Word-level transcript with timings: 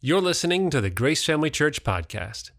You're 0.00 0.20
listening 0.20 0.70
to 0.70 0.80
the 0.80 0.90
Grace 0.90 1.24
Family 1.24 1.50
Church 1.50 1.82
podcast. 1.82 2.52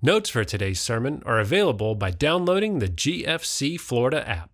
Notes 0.00 0.30
for 0.30 0.44
today's 0.44 0.80
sermon 0.80 1.22
are 1.26 1.38
available 1.38 1.94
by 1.94 2.10
downloading 2.10 2.78
the 2.78 2.88
GFC 2.88 3.78
Florida 3.78 4.26
app. 4.26 4.48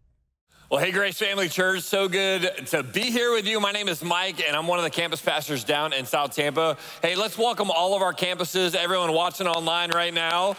Well, 0.68 0.80
hey, 0.80 0.90
Grace 0.90 1.16
Family 1.16 1.48
Church, 1.48 1.82
so 1.82 2.08
good 2.08 2.66
to 2.66 2.82
be 2.82 3.02
here 3.02 3.30
with 3.30 3.46
you. 3.46 3.60
My 3.60 3.70
name 3.70 3.86
is 3.86 4.02
Mike, 4.02 4.42
and 4.44 4.56
I'm 4.56 4.66
one 4.66 4.80
of 4.80 4.84
the 4.84 4.90
campus 4.90 5.22
pastors 5.22 5.62
down 5.62 5.92
in 5.92 6.04
South 6.04 6.34
Tampa. 6.34 6.76
Hey, 7.00 7.14
let's 7.14 7.38
welcome 7.38 7.70
all 7.70 7.94
of 7.94 8.02
our 8.02 8.12
campuses, 8.12 8.74
everyone 8.74 9.12
watching 9.12 9.46
online 9.46 9.92
right 9.92 10.12
now. 10.12 10.56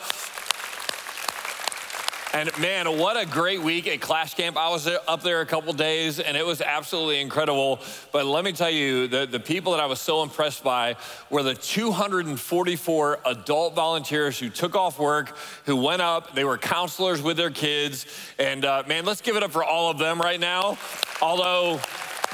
And 2.36 2.50
man, 2.58 2.98
what 2.98 3.16
a 3.16 3.28
great 3.28 3.62
week 3.62 3.88
at 3.88 4.02
Clash 4.02 4.34
Camp. 4.34 4.58
I 4.58 4.68
was 4.70 4.88
up 4.88 5.22
there 5.22 5.42
a 5.42 5.46
couple 5.46 5.72
days 5.72 6.20
and 6.20 6.36
it 6.36 6.44
was 6.44 6.62
absolutely 6.62 7.22
incredible. 7.22 7.80
But 8.12 8.26
let 8.26 8.44
me 8.44 8.54
tell 8.54 8.72
you, 8.72 9.08
the, 9.08 9.28
the 9.28 9.40
people 9.40 9.74
that 9.74 9.80
I 9.80 9.86
was 9.86 10.02
so 10.02 10.24
impressed 10.24 10.64
by 10.64 10.96
were 11.30 11.44
the 11.44 11.54
244 11.54 13.20
adult 13.24 13.76
volunteers 13.76 14.40
who 14.40 14.50
took 14.50 14.76
off 14.76 14.98
work, 14.98 15.38
who 15.66 15.76
went 15.76 16.02
up, 16.02 16.34
they 16.34 16.44
were 16.44 16.58
counselors 16.58 17.22
with 17.22 17.38
their 17.38 17.52
kids. 17.52 18.08
And 18.40 18.66
uh, 18.66 18.82
man, 18.88 19.06
let's 19.06 19.22
give 19.22 19.36
it 19.36 19.44
up 19.44 19.52
for 19.52 19.64
all 19.64 19.92
of 19.92 20.00
them 20.00 20.20
right 20.20 20.40
now. 20.40 20.80
Although, 21.22 21.80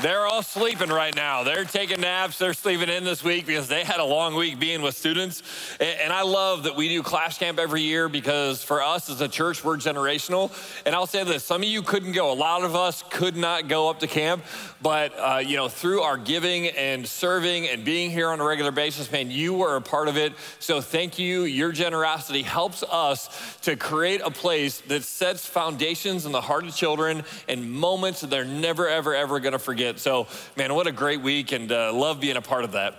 they're 0.02 0.26
all 0.26 0.44
sleeping 0.44 0.90
right 0.90 1.14
now. 1.14 1.44
They're 1.44 1.66
taking 1.66 2.02
naps. 2.02 2.38
They're 2.38 2.54
sleeping 2.54 2.88
in 2.88 3.04
this 3.04 3.24
week 3.24 3.46
because 3.46 3.68
they 3.68 3.84
had 3.84 4.00
a 4.00 4.06
long 4.06 4.36
week 4.36 4.58
being 4.58 4.82
with 4.82 4.96
students. 4.96 5.44
And 5.80 6.14
I 6.14 6.22
love 6.22 6.64
that 6.64 6.76
we 6.76 6.88
do 6.88 7.04
Clash 7.04 7.38
Camp 7.38 7.60
every 7.60 7.82
year 7.82 8.08
because 8.08 8.64
for 8.64 8.82
us 8.82 9.10
as 9.10 9.20
a 9.20 9.28
church, 9.28 9.64
we're 9.64 9.78
generational. 9.78 10.52
And 10.86 10.96
I'll 10.96 11.08
say 11.08 11.24
this 11.26 11.44
some 11.44 11.64
of 11.64 11.68
you 11.68 11.82
couldn't 11.82 12.14
go. 12.14 12.32
A 12.32 12.34
lot 12.34 12.64
of 12.64 12.76
us 12.76 13.04
could 13.10 13.36
not 13.36 13.68
go 13.68 13.90
up 13.90 14.00
to 14.00 14.08
camp. 14.08 14.44
But, 14.82 15.14
uh, 15.18 15.42
you 15.46 15.58
know, 15.58 15.68
through 15.68 16.02
our 16.02 16.18
giving 16.18 16.68
and 16.68 17.06
serving 17.06 17.68
and 17.68 17.84
being 17.84 18.12
here 18.12 18.30
on 18.30 18.40
a 18.40 18.46
regular 18.46 18.72
basis, 18.72 19.12
man, 19.12 19.30
you 19.30 19.54
were 19.54 19.76
a 19.76 19.82
part 19.82 20.08
of 20.08 20.16
it. 20.16 20.34
So 20.60 20.80
thank 20.80 21.20
you. 21.20 21.44
Your 21.44 21.74
generosity 21.74 22.44
helps 22.44 22.84
us 22.84 23.58
to 23.64 23.76
create 23.76 24.22
a 24.24 24.32
place 24.32 24.80
that 24.82 25.04
sets 25.04 25.46
foundations 25.46 26.26
in 26.26 26.32
the 26.32 26.40
heart 26.40 26.64
of 26.64 26.74
children 26.74 27.24
and 27.50 27.70
moments 27.70 28.22
that 28.22 28.30
they're 28.30 28.46
never, 28.46 28.88
ever, 28.88 29.14
ever 29.14 29.42
going 29.42 29.52
to 29.52 29.60
forget 29.60 29.89
So, 29.98 30.28
man, 30.58 30.76
what 30.76 30.86
a 30.86 30.92
great 30.92 31.22
week 31.22 31.54
and 31.54 31.72
uh, 31.72 31.94
love 31.94 32.20
being 32.20 32.38
a 32.38 32.42
part 32.42 32.66
of 32.66 32.74
that. 32.74 32.96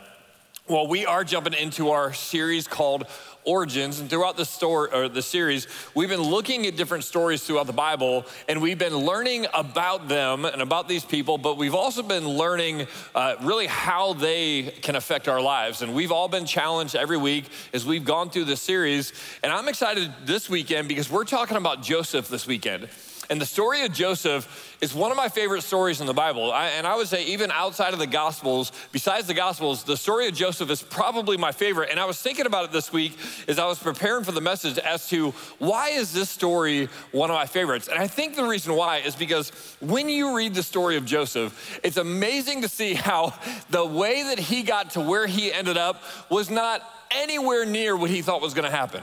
Well, 0.71 0.87
we 0.87 1.05
are 1.05 1.25
jumping 1.25 1.55
into 1.55 1.91
our 1.91 2.13
series 2.13 2.69
called 2.69 3.07
Origins, 3.45 3.99
and 3.99 4.09
throughout 4.09 4.37
the 4.37 4.45
story 4.45 4.91
or 4.93 5.09
the 5.09 5.21
series, 5.21 5.67
we've 5.95 6.09
been 6.09 6.23
looking 6.23 6.67
at 6.67 6.77
different 6.77 7.05
stories 7.05 7.43
throughout 7.43 7.67
the 7.67 7.73
Bible, 7.73 8.25
and 8.49 8.63
we've 8.63 8.79
been 8.79 8.97
learning 8.97 9.47
about 9.53 10.09
them 10.09 10.45
and 10.45 10.63
about 10.63 10.89
these 10.89 11.05
people. 11.05 11.39
But 11.39 11.57
we've 11.57 11.75
also 11.75 12.03
been 12.03 12.29
learning 12.29 12.87
uh, 13.15 13.37
really 13.41 13.67
how 13.67 14.13
they 14.13 14.75
can 14.83 14.95
affect 14.95 15.27
our 15.27 15.41
lives, 15.41 15.83
and 15.83 15.95
we've 15.95 16.13
all 16.13 16.29
been 16.29 16.47
challenged 16.47 16.95
every 16.95 17.17
week 17.17 17.47
as 17.73 17.85
we've 17.85 18.05
gone 18.05 18.31
through 18.31 18.45
the 18.45 18.57
series. 18.57 19.13
And 19.43 19.53
I'm 19.53 19.69
excited 19.69 20.13
this 20.25 20.49
weekend 20.49 20.87
because 20.87 21.11
we're 21.11 21.25
talking 21.25 21.57
about 21.57 21.83
Joseph 21.83 22.29
this 22.29 22.47
weekend. 22.47 22.89
And 23.31 23.41
the 23.41 23.47
story 23.47 23.85
of 23.85 23.93
Joseph 23.93 24.70
is 24.81 24.95
one 24.95 25.11
of 25.11 25.17
my 25.17 25.29
favorite 25.29 25.63
stories 25.63 26.01
in 26.01 26.07
the 26.07 26.15
Bible. 26.15 26.53
I, 26.53 26.69
and 26.69 26.87
I 26.87 26.97
would 26.97 27.07
say, 27.07 27.25
even 27.27 27.51
outside 27.51 27.93
of 27.93 27.99
the 27.99 28.07
Gospels, 28.07 28.73
besides 28.93 29.27
the 29.27 29.35
Gospels, 29.35 29.85
the 29.85 29.97
story 29.97 30.27
of 30.27 30.35
Joseph 30.35 30.71
is 30.71 30.83
probably 30.83 31.37
my 31.37 31.53
favorite. 31.53 31.91
And 31.91 32.01
I 32.01 32.07
was 32.07 32.21
thinking 32.21 32.47
about 32.47 32.65
it 32.65 32.73
this 32.73 32.93
week 32.93 33.17
as 33.47 33.59
I 33.59 33.67
was 33.67 33.79
preparing 33.79 34.25
for 34.25 34.33
the 34.33 34.41
message 34.41 34.79
as 34.79 35.09
to 35.11 35.33
why 35.59 35.91
is 35.91 36.13
this 36.13 36.31
story 36.31 36.89
one 37.13 37.31
of 37.31 37.35
my 37.35 37.47
favorites? 37.47 37.89
And 37.89 37.99
I 37.99 38.07
think 38.07 38.37
the 38.37 38.45
reason 38.45 38.75
why 38.75 38.99
is 38.99 39.15
because 39.15 39.51
when 39.81 40.09
you 40.09 40.35
read 40.35 40.55
the 40.55 40.63
story 40.63 40.97
of 40.97 41.05
Joseph, 41.05 41.81
it's 41.83 41.99
amazing 41.99 42.63
to 42.63 42.69
see 42.69 42.95
how 42.95 43.35
the 43.69 43.85
way 43.85 44.23
that 44.23 44.39
he 44.39 44.63
got 44.63 44.91
to 44.91 45.01
where 45.01 45.27
he 45.27 45.53
ended 45.53 45.77
up 45.77 46.03
was 46.31 46.49
not 46.49 46.83
anywhere 47.11 47.67
near 47.67 47.97
what 47.97 48.09
he 48.09 48.23
thought 48.23 48.41
was 48.41 48.55
going 48.55 48.71
to 48.71 48.75
happen. 48.75 49.03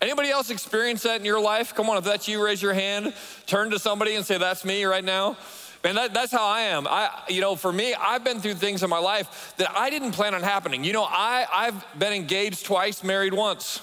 Anybody 0.00 0.30
else 0.30 0.50
experience 0.50 1.02
that 1.04 1.20
in 1.20 1.24
your 1.24 1.40
life? 1.40 1.74
Come 1.74 1.88
on, 1.88 1.96
if 1.96 2.04
that's 2.04 2.28
you, 2.28 2.44
raise 2.44 2.60
your 2.60 2.74
hand. 2.74 3.14
Turn 3.46 3.70
to 3.70 3.78
somebody 3.78 4.14
and 4.14 4.24
say, 4.24 4.38
That's 4.38 4.64
me 4.64 4.84
right 4.84 5.04
now. 5.04 5.36
Man, 5.84 5.94
that, 5.94 6.12
that's 6.12 6.32
how 6.32 6.44
I 6.44 6.62
am. 6.62 6.86
I, 6.86 7.10
you 7.28 7.40
know, 7.40 7.54
for 7.54 7.72
me, 7.72 7.94
I've 7.94 8.24
been 8.24 8.40
through 8.40 8.54
things 8.54 8.82
in 8.82 8.90
my 8.90 8.98
life 8.98 9.54
that 9.58 9.70
I 9.76 9.88
didn't 9.88 10.12
plan 10.12 10.34
on 10.34 10.42
happening. 10.42 10.82
You 10.82 10.92
know, 10.92 11.04
I, 11.04 11.46
I've 11.52 11.98
been 11.98 12.12
engaged 12.12 12.66
twice, 12.66 13.04
married 13.04 13.32
once. 13.32 13.80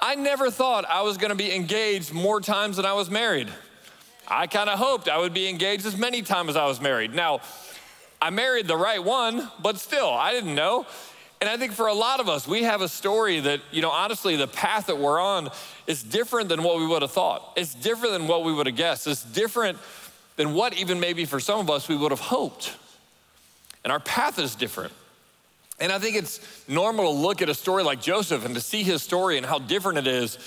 I 0.00 0.14
never 0.14 0.50
thought 0.50 0.84
I 0.88 1.02
was 1.02 1.16
gonna 1.16 1.34
be 1.34 1.52
engaged 1.52 2.12
more 2.12 2.40
times 2.40 2.76
than 2.76 2.86
I 2.86 2.92
was 2.92 3.10
married. 3.10 3.48
I 4.28 4.46
kind 4.46 4.70
of 4.70 4.78
hoped 4.78 5.08
I 5.08 5.18
would 5.18 5.34
be 5.34 5.48
engaged 5.48 5.84
as 5.86 5.96
many 5.96 6.22
times 6.22 6.50
as 6.50 6.56
I 6.56 6.66
was 6.66 6.80
married. 6.80 7.14
Now, 7.14 7.40
I 8.22 8.30
married 8.30 8.68
the 8.68 8.76
right 8.76 9.02
one, 9.02 9.50
but 9.60 9.78
still, 9.78 10.08
I 10.08 10.32
didn't 10.32 10.54
know. 10.54 10.86
And 11.40 11.50
I 11.50 11.56
think 11.56 11.72
for 11.72 11.88
a 11.88 11.94
lot 11.94 12.20
of 12.20 12.28
us, 12.28 12.48
we 12.48 12.62
have 12.62 12.80
a 12.80 12.88
story 12.88 13.40
that, 13.40 13.60
you 13.70 13.82
know, 13.82 13.90
honestly, 13.90 14.36
the 14.36 14.46
path 14.46 14.86
that 14.86 14.98
we're 14.98 15.20
on 15.20 15.50
is 15.86 16.02
different 16.02 16.48
than 16.48 16.62
what 16.62 16.78
we 16.78 16.86
would 16.86 17.02
have 17.02 17.10
thought. 17.10 17.52
It's 17.56 17.74
different 17.74 18.14
than 18.14 18.26
what 18.26 18.44
we 18.44 18.52
would 18.52 18.66
have 18.66 18.76
guessed. 18.76 19.06
It's 19.06 19.22
different 19.22 19.78
than 20.36 20.54
what 20.54 20.74
even 20.74 21.00
maybe 21.00 21.24
for 21.24 21.40
some 21.40 21.60
of 21.60 21.70
us 21.70 21.88
we 21.88 21.96
would 21.96 22.12
have 22.12 22.20
hoped. 22.20 22.74
And 23.82 23.92
our 23.92 24.00
path 24.00 24.38
is 24.38 24.54
different. 24.54 24.92
And 25.80 25.92
I 25.92 25.98
think 25.98 26.16
it's 26.16 26.40
normal 26.68 27.12
to 27.12 27.18
look 27.18 27.42
at 27.42 27.48
a 27.48 27.54
story 27.54 27.82
like 27.82 28.00
Joseph 28.00 28.44
and 28.44 28.54
to 28.54 28.60
see 28.60 28.82
his 28.82 29.02
story 29.02 29.36
and 29.36 29.44
how 29.44 29.58
different 29.58 29.98
it 29.98 30.06
is 30.06 30.38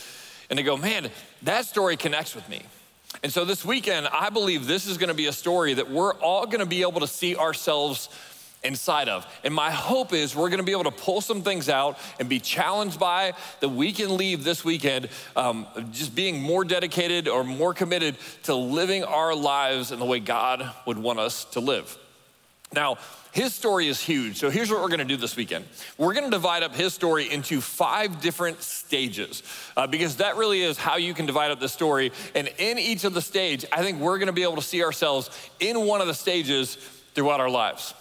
and 0.50 0.58
to 0.58 0.64
go, 0.64 0.78
man, 0.78 1.10
that 1.44 1.66
story 1.66 1.98
connects 1.98 2.34
with 2.34 2.48
me. 2.50 2.64
And 3.24 3.32
so 3.32 3.46
this 3.46 3.66
weekend, 3.66 4.08
I 4.08 4.30
believe 4.30 4.68
this 4.68 4.88
is 4.88 4.98
gonna 4.98 5.14
be 5.14 5.28
a 5.28 5.34
story 5.34 5.74
that 5.74 5.90
we're 5.90 6.14
all 6.16 6.46
gonna 6.46 6.66
be 6.66 6.82
able 6.82 7.02
to 7.02 7.08
see 7.08 7.36
ourselves 7.36 8.10
inside 8.68 9.10
of. 9.10 9.26
And 9.44 9.54
my 9.54 9.72
hope 9.72 10.14
is 10.14 10.36
we're 10.36 10.50
gonna 10.50 10.64
be 10.64 10.74
able 10.74 10.84
to 10.84 10.92
pull 10.92 11.22
some 11.22 11.42
things 11.42 11.70
out 11.70 11.98
and 12.20 12.30
be 12.30 12.40
challenged 12.40 13.00
by 13.00 13.34
that 13.62 13.70
we 13.70 13.92
can 13.92 14.18
leave 14.18 14.44
this 14.44 14.64
weekend 14.64 15.10
um, 15.36 15.66
just 15.92 16.14
being 16.14 16.42
more 16.42 16.64
dedicated 16.64 17.28
or 17.28 17.44
more 17.44 17.74
committed 17.74 18.18
to 18.44 18.54
living 18.54 19.04
our 19.04 19.34
lives 19.34 19.92
in 19.92 20.00
the 20.00 20.06
way 20.06 20.20
God 20.20 20.70
would 20.86 20.98
want 20.98 21.20
us 21.20 21.46
to 21.46 21.60
live. 21.60 21.98
Now, 22.74 22.98
his 23.32 23.54
story 23.54 23.88
is 23.88 24.02
huge. 24.02 24.38
So 24.38 24.50
here's 24.50 24.70
what 24.70 24.82
we're 24.82 24.90
gonna 24.90 25.06
do 25.06 25.16
this 25.16 25.36
weekend. 25.36 25.66
We're 25.98 26.14
gonna 26.14 26.30
divide 26.30 26.64
up 26.64 26.76
his 26.76 26.94
story 26.94 27.32
into 27.32 27.62
five 27.62 28.20
different 28.20 28.62
stages 28.62 29.44
uh, 29.78 29.88
because 29.88 30.18
that 30.18 30.36
really 30.38 30.64
is 30.64 30.78
how 30.78 30.98
you 30.98 31.14
can 31.14 31.26
divide 31.26 31.52
up 31.52 31.60
the 31.60 31.70
story. 31.70 32.12
And 32.36 32.50
in 32.58 32.78
each 32.78 33.04
of 33.04 33.14
the 33.14 33.22
stage, 33.22 33.64
I 33.72 33.84
think 33.84 34.00
we're 34.00 34.18
gonna 34.18 34.34
be 34.34 34.44
able 34.44 34.56
to 34.56 34.62
see 34.62 34.84
ourselves 34.84 35.30
in 35.60 35.82
one 35.82 36.02
of 36.02 36.08
the 36.08 36.14
stages 36.14 36.78
throughout 37.14 37.40
our 37.40 37.50
lives. 37.50 37.94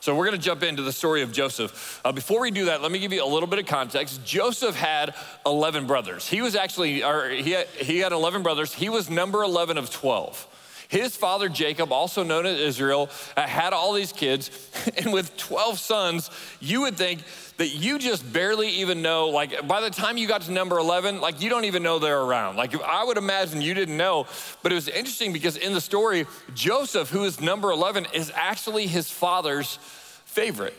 So 0.00 0.14
we're 0.14 0.26
going 0.26 0.38
to 0.38 0.44
jump 0.44 0.62
into 0.62 0.82
the 0.82 0.92
story 0.92 1.22
of 1.22 1.32
Joseph. 1.32 2.00
Uh, 2.04 2.12
before 2.12 2.40
we 2.40 2.50
do 2.50 2.66
that, 2.66 2.82
let 2.82 2.92
me 2.92 2.98
give 2.98 3.12
you 3.12 3.24
a 3.24 3.26
little 3.26 3.46
bit 3.46 3.58
of 3.58 3.66
context. 3.66 4.24
Joseph 4.24 4.76
had 4.76 5.14
11 5.46 5.86
brothers. 5.86 6.28
He 6.28 6.42
was 6.42 6.54
actually, 6.54 7.02
or 7.02 7.30
he 7.30 7.52
had, 7.52 7.68
he 7.68 8.00
had 8.00 8.12
11 8.12 8.42
brothers. 8.42 8.74
He 8.74 8.88
was 8.90 9.08
number 9.08 9.42
11 9.42 9.78
of 9.78 9.90
12. 9.90 10.46
His 10.94 11.16
father 11.16 11.48
Jacob, 11.48 11.90
also 11.90 12.22
known 12.22 12.46
as 12.46 12.60
Israel, 12.60 13.10
uh, 13.36 13.42
had 13.42 13.72
all 13.72 13.92
these 13.92 14.12
kids. 14.12 14.50
And 14.96 15.12
with 15.12 15.36
12 15.36 15.78
sons, 15.78 16.30
you 16.60 16.82
would 16.82 16.96
think 16.96 17.20
that 17.56 17.68
you 17.68 17.98
just 17.98 18.32
barely 18.32 18.68
even 18.68 19.02
know, 19.02 19.28
like 19.28 19.66
by 19.66 19.80
the 19.80 19.90
time 19.90 20.16
you 20.18 20.28
got 20.28 20.42
to 20.42 20.52
number 20.52 20.78
11, 20.78 21.20
like 21.20 21.40
you 21.40 21.50
don't 21.50 21.64
even 21.64 21.82
know 21.82 21.98
they're 21.98 22.20
around. 22.20 22.56
Like 22.56 22.80
I 22.82 23.02
would 23.02 23.16
imagine 23.16 23.60
you 23.60 23.74
didn't 23.74 23.96
know, 23.96 24.26
but 24.62 24.70
it 24.72 24.74
was 24.74 24.88
interesting 24.88 25.32
because 25.32 25.56
in 25.56 25.72
the 25.72 25.80
story, 25.80 26.26
Joseph, 26.54 27.08
who 27.10 27.24
is 27.24 27.40
number 27.40 27.70
11, 27.70 28.06
is 28.12 28.30
actually 28.34 28.86
his 28.86 29.10
father's 29.10 29.78
favorite. 30.26 30.74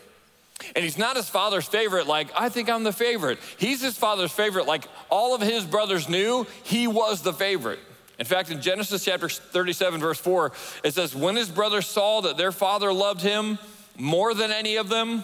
And 0.76 0.84
he's 0.84 0.98
not 0.98 1.18
his 1.18 1.28
father's 1.28 1.68
favorite, 1.68 2.08
like, 2.08 2.30
I 2.38 2.48
think 2.50 2.70
I'm 2.70 2.84
the 2.84 2.94
favorite. 2.94 3.40
He's 3.58 3.82
his 3.82 3.98
father's 3.98 4.32
favorite, 4.32 4.66
like 4.66 4.86
all 5.10 5.36
of 5.36 5.42
his 5.42 5.66
brothers 5.66 6.08
knew 6.08 6.46
he 6.64 6.88
was 6.88 7.22
the 7.22 7.34
favorite. 7.34 7.80
In 8.18 8.26
fact, 8.26 8.50
in 8.50 8.62
Genesis 8.62 9.04
chapter 9.04 9.28
37, 9.28 10.00
verse 10.00 10.20
4, 10.20 10.52
it 10.84 10.94
says, 10.94 11.16
When 11.16 11.36
his 11.36 11.50
brothers 11.50 11.88
saw 11.88 12.22
that 12.22 12.38
their 12.38 12.52
father 12.52 12.94
loved 12.94 13.22
him 13.22 13.60
more 13.98 14.34
than 14.34 14.52
any 14.52 14.78
of 14.78 14.90
them, 14.90 15.24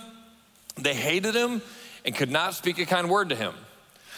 they 0.75 0.93
hated 0.93 1.35
him 1.35 1.61
and 2.05 2.15
could 2.15 2.31
not 2.31 2.53
speak 2.53 2.79
a 2.79 2.85
kind 2.85 3.09
word 3.09 3.29
to 3.29 3.35
him. 3.35 3.53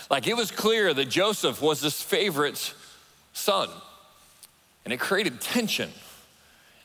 Like 0.10 0.28
it 0.28 0.36
was 0.36 0.52
clear 0.52 0.94
that 0.94 1.10
Joseph 1.10 1.62
was 1.62 1.82
his 1.82 2.02
favorite 2.02 2.74
son. 3.34 3.70
And 4.86 4.94
it 4.94 5.00
created 5.00 5.40
tension 5.40 5.90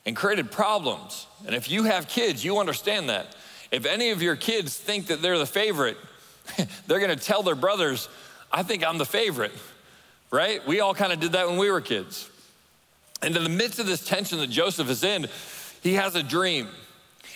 and 0.06 0.14
created 0.16 0.50
problems. 0.50 1.26
And 1.46 1.54
if 1.54 1.70
you 1.70 1.84
have 1.84 2.08
kids, 2.08 2.44
you 2.44 2.58
understand 2.58 3.08
that. 3.08 3.34
If 3.70 3.84
any 3.86 4.10
of 4.10 4.22
your 4.22 4.36
kids 4.36 4.76
think 4.76 5.08
that 5.08 5.20
they're 5.20 5.38
the 5.38 5.46
favorite, 5.46 5.96
they're 6.86 7.00
gonna 7.00 7.16
tell 7.16 7.42
their 7.42 7.54
brothers, 7.54 8.08
I 8.50 8.62
think 8.62 8.86
I'm 8.86 8.98
the 8.98 9.04
favorite, 9.04 9.52
right? 10.30 10.66
We 10.66 10.80
all 10.80 10.94
kind 10.94 11.12
of 11.12 11.20
did 11.20 11.32
that 11.32 11.48
when 11.48 11.58
we 11.58 11.70
were 11.70 11.80
kids. 11.80 12.28
And 13.22 13.36
in 13.36 13.42
the 13.42 13.50
midst 13.50 13.78
of 13.78 13.86
this 13.86 14.04
tension 14.04 14.38
that 14.38 14.50
Joseph 14.50 14.88
is 14.88 15.02
in, 15.02 15.26
he 15.82 15.94
has 15.94 16.14
a 16.14 16.22
dream. 16.22 16.68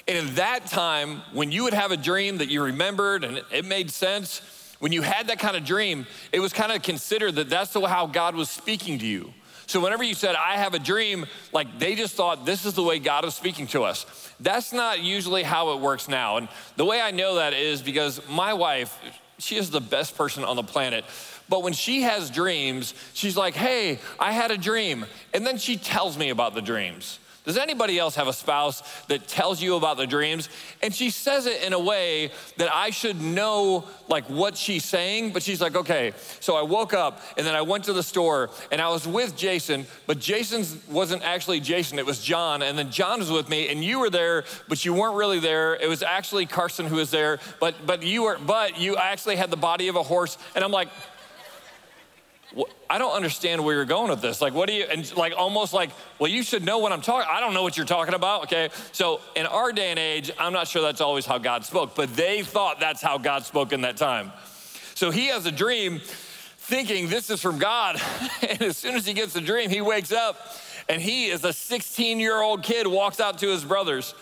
And 0.08 0.16
in 0.16 0.34
that 0.36 0.66
time, 0.66 1.22
when 1.32 1.52
you 1.52 1.64
would 1.64 1.74
have 1.74 1.90
a 1.90 1.96
dream 1.96 2.38
that 2.38 2.48
you 2.48 2.62
remembered 2.62 3.24
and 3.24 3.42
it 3.52 3.64
made 3.64 3.90
sense, 3.90 4.40
when 4.78 4.90
you 4.92 5.02
had 5.02 5.28
that 5.28 5.38
kind 5.38 5.56
of 5.56 5.64
dream, 5.64 6.06
it 6.32 6.40
was 6.40 6.52
kind 6.52 6.72
of 6.72 6.82
considered 6.82 7.36
that 7.36 7.48
that's 7.48 7.72
how 7.72 8.06
God 8.06 8.34
was 8.34 8.50
speaking 8.50 8.98
to 8.98 9.06
you. 9.06 9.32
So 9.66 9.80
whenever 9.80 10.02
you 10.02 10.14
said, 10.14 10.34
I 10.34 10.56
have 10.56 10.74
a 10.74 10.78
dream, 10.78 11.24
like 11.52 11.78
they 11.78 11.94
just 11.94 12.14
thought 12.14 12.44
this 12.44 12.64
is 12.64 12.74
the 12.74 12.82
way 12.82 12.98
God 12.98 13.24
is 13.24 13.34
speaking 13.34 13.68
to 13.68 13.84
us. 13.84 14.06
That's 14.40 14.72
not 14.72 15.00
usually 15.00 15.44
how 15.44 15.72
it 15.72 15.80
works 15.80 16.08
now. 16.08 16.36
And 16.36 16.48
the 16.76 16.84
way 16.84 17.00
I 17.00 17.12
know 17.12 17.36
that 17.36 17.54
is 17.54 17.80
because 17.80 18.20
my 18.28 18.54
wife, 18.54 18.98
she 19.38 19.56
is 19.56 19.70
the 19.70 19.80
best 19.80 20.16
person 20.16 20.44
on 20.44 20.56
the 20.56 20.62
planet. 20.64 21.04
But 21.52 21.62
when 21.62 21.74
she 21.74 22.00
has 22.00 22.30
dreams, 22.30 22.94
she's 23.12 23.36
like, 23.36 23.52
hey, 23.52 23.98
I 24.18 24.32
had 24.32 24.50
a 24.50 24.56
dream. 24.56 25.04
And 25.34 25.46
then 25.46 25.58
she 25.58 25.76
tells 25.76 26.16
me 26.16 26.30
about 26.30 26.54
the 26.54 26.62
dreams. 26.62 27.18
Does 27.44 27.58
anybody 27.58 27.98
else 27.98 28.14
have 28.14 28.26
a 28.26 28.32
spouse 28.32 28.82
that 29.08 29.28
tells 29.28 29.60
you 29.60 29.76
about 29.76 29.98
the 29.98 30.06
dreams? 30.06 30.48
And 30.80 30.94
she 30.94 31.10
says 31.10 31.44
it 31.44 31.62
in 31.62 31.74
a 31.74 31.78
way 31.78 32.30
that 32.56 32.74
I 32.74 32.88
should 32.88 33.20
know 33.20 33.84
like 34.08 34.24
what 34.30 34.56
she's 34.56 34.86
saying, 34.86 35.34
but 35.34 35.42
she's 35.42 35.60
like, 35.60 35.76
okay, 35.76 36.14
so 36.40 36.56
I 36.56 36.62
woke 36.62 36.94
up 36.94 37.20
and 37.36 37.46
then 37.46 37.54
I 37.54 37.60
went 37.60 37.84
to 37.84 37.92
the 37.92 38.02
store 38.02 38.48
and 38.70 38.80
I 38.80 38.88
was 38.88 39.06
with 39.06 39.36
Jason, 39.36 39.84
but 40.06 40.18
Jason 40.18 40.64
wasn't 40.88 41.22
actually 41.22 41.60
Jason, 41.60 41.98
it 41.98 42.06
was 42.06 42.22
John. 42.22 42.62
And 42.62 42.78
then 42.78 42.90
John 42.90 43.18
was 43.18 43.30
with 43.30 43.50
me 43.50 43.68
and 43.68 43.84
you 43.84 43.98
were 43.98 44.08
there, 44.08 44.44
but 44.68 44.86
you 44.86 44.94
weren't 44.94 45.16
really 45.16 45.40
there. 45.40 45.74
It 45.74 45.88
was 45.88 46.02
actually 46.02 46.46
Carson 46.46 46.86
who 46.86 46.96
was 46.96 47.10
there, 47.10 47.40
but 47.60 47.74
but 47.84 48.02
you 48.02 48.22
were 48.22 48.38
but 48.38 48.80
you 48.80 48.96
actually 48.96 49.36
had 49.36 49.50
the 49.50 49.58
body 49.58 49.88
of 49.88 49.96
a 49.96 50.02
horse. 50.02 50.38
And 50.54 50.64
I'm 50.64 50.72
like, 50.72 50.88
I 52.90 52.98
don't 52.98 53.14
understand 53.14 53.64
where 53.64 53.74
you're 53.74 53.84
going 53.84 54.10
with 54.10 54.20
this. 54.20 54.40
Like, 54.40 54.52
what 54.52 54.68
do 54.68 54.74
you, 54.74 54.84
and 54.84 55.16
like 55.16 55.32
almost 55.36 55.72
like, 55.72 55.90
well, 56.18 56.30
you 56.30 56.42
should 56.42 56.64
know 56.64 56.78
what 56.78 56.92
I'm 56.92 57.00
talking, 57.00 57.28
I 57.30 57.40
don't 57.40 57.54
know 57.54 57.62
what 57.62 57.76
you're 57.76 57.86
talking 57.86 58.14
about, 58.14 58.44
okay? 58.44 58.68
So 58.92 59.20
in 59.34 59.46
our 59.46 59.72
day 59.72 59.90
and 59.90 59.98
age, 59.98 60.30
I'm 60.38 60.52
not 60.52 60.68
sure 60.68 60.82
that's 60.82 61.00
always 61.00 61.24
how 61.24 61.38
God 61.38 61.64
spoke, 61.64 61.94
but 61.94 62.14
they 62.14 62.42
thought 62.42 62.80
that's 62.80 63.00
how 63.00 63.18
God 63.18 63.44
spoke 63.44 63.72
in 63.72 63.80
that 63.82 63.96
time. 63.96 64.32
So 64.94 65.10
he 65.10 65.28
has 65.28 65.46
a 65.46 65.52
dream 65.52 66.00
thinking 66.58 67.08
this 67.08 67.30
is 67.30 67.40
from 67.40 67.58
God. 67.58 68.00
and 68.48 68.60
as 68.62 68.76
soon 68.76 68.94
as 68.94 69.06
he 69.06 69.14
gets 69.14 69.32
the 69.32 69.40
dream, 69.40 69.70
he 69.70 69.80
wakes 69.80 70.12
up 70.12 70.36
and 70.88 71.00
he 71.00 71.26
is 71.26 71.44
a 71.44 71.52
16 71.52 72.20
year 72.20 72.40
old 72.40 72.62
kid, 72.62 72.86
walks 72.86 73.20
out 73.20 73.38
to 73.38 73.48
his 73.48 73.64
brothers 73.64 74.14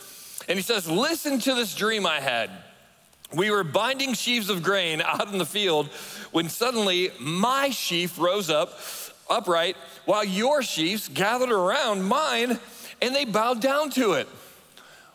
and 0.49 0.59
he 0.59 0.63
says, 0.63 0.89
Listen 0.89 1.39
to 1.41 1.55
this 1.55 1.75
dream 1.75 2.07
I 2.07 2.21
had. 2.21 2.51
We 3.35 3.51
were 3.51 3.63
binding 3.63 4.15
sheaves 4.15 4.51
of 4.51 4.63
grain 4.63 5.01
out 5.05 5.31
in 5.33 5.39
the 5.39 5.47
field 5.47 5.87
when 6.33 6.49
suddenly 6.49 7.11
my 7.19 7.71
sheaf 7.71 8.19
rose 8.19 8.51
up 8.51 8.79
upright 9.29 9.77
while 10.05 10.25
your 10.25 10.63
sheaves 10.63 11.09
gathered 11.09 11.53
around 11.53 12.03
mine 12.03 12.59
and 13.01 13.15
they 13.15 13.25
bowed 13.25 13.61
down 13.61 13.91
to 13.91 14.13
it. 14.15 14.29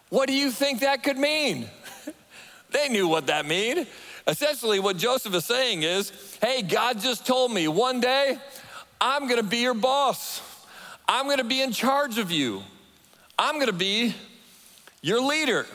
What 0.10 0.28
do 0.28 0.34
you 0.34 0.52
think 0.52 0.80
that 0.80 1.04
could 1.04 1.18
mean? 1.18 1.70
they 2.72 2.90
knew 2.90 3.08
what 3.08 3.28
that 3.28 3.46
mean. 3.46 3.86
Essentially, 4.28 4.80
what 4.80 4.98
Joseph 4.98 5.36
is 5.36 5.46
saying 5.46 5.84
is, 5.84 6.12
hey, 6.42 6.62
God 6.62 7.00
just 7.00 7.28
told 7.28 7.52
me 7.52 7.68
one 7.68 8.00
day 8.00 8.38
I'm 9.00 9.28
gonna 9.28 9.44
be 9.44 9.60
your 9.60 9.74
boss. 9.74 10.42
I'm 11.08 11.28
gonna 11.28 11.44
be 11.44 11.62
in 11.62 11.72
charge 11.72 12.18
of 12.18 12.32
you. 12.32 12.64
I'm 13.38 13.60
gonna 13.60 13.74
be 13.74 14.16
your 15.02 15.22
leader. 15.22 15.68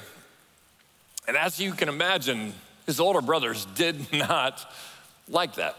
And 1.28 1.36
as 1.36 1.60
you 1.60 1.72
can 1.72 1.88
imagine, 1.88 2.54
his 2.86 3.00
older 3.00 3.20
brothers 3.20 3.66
did 3.74 4.12
not 4.12 4.70
like 5.28 5.54
that. 5.54 5.76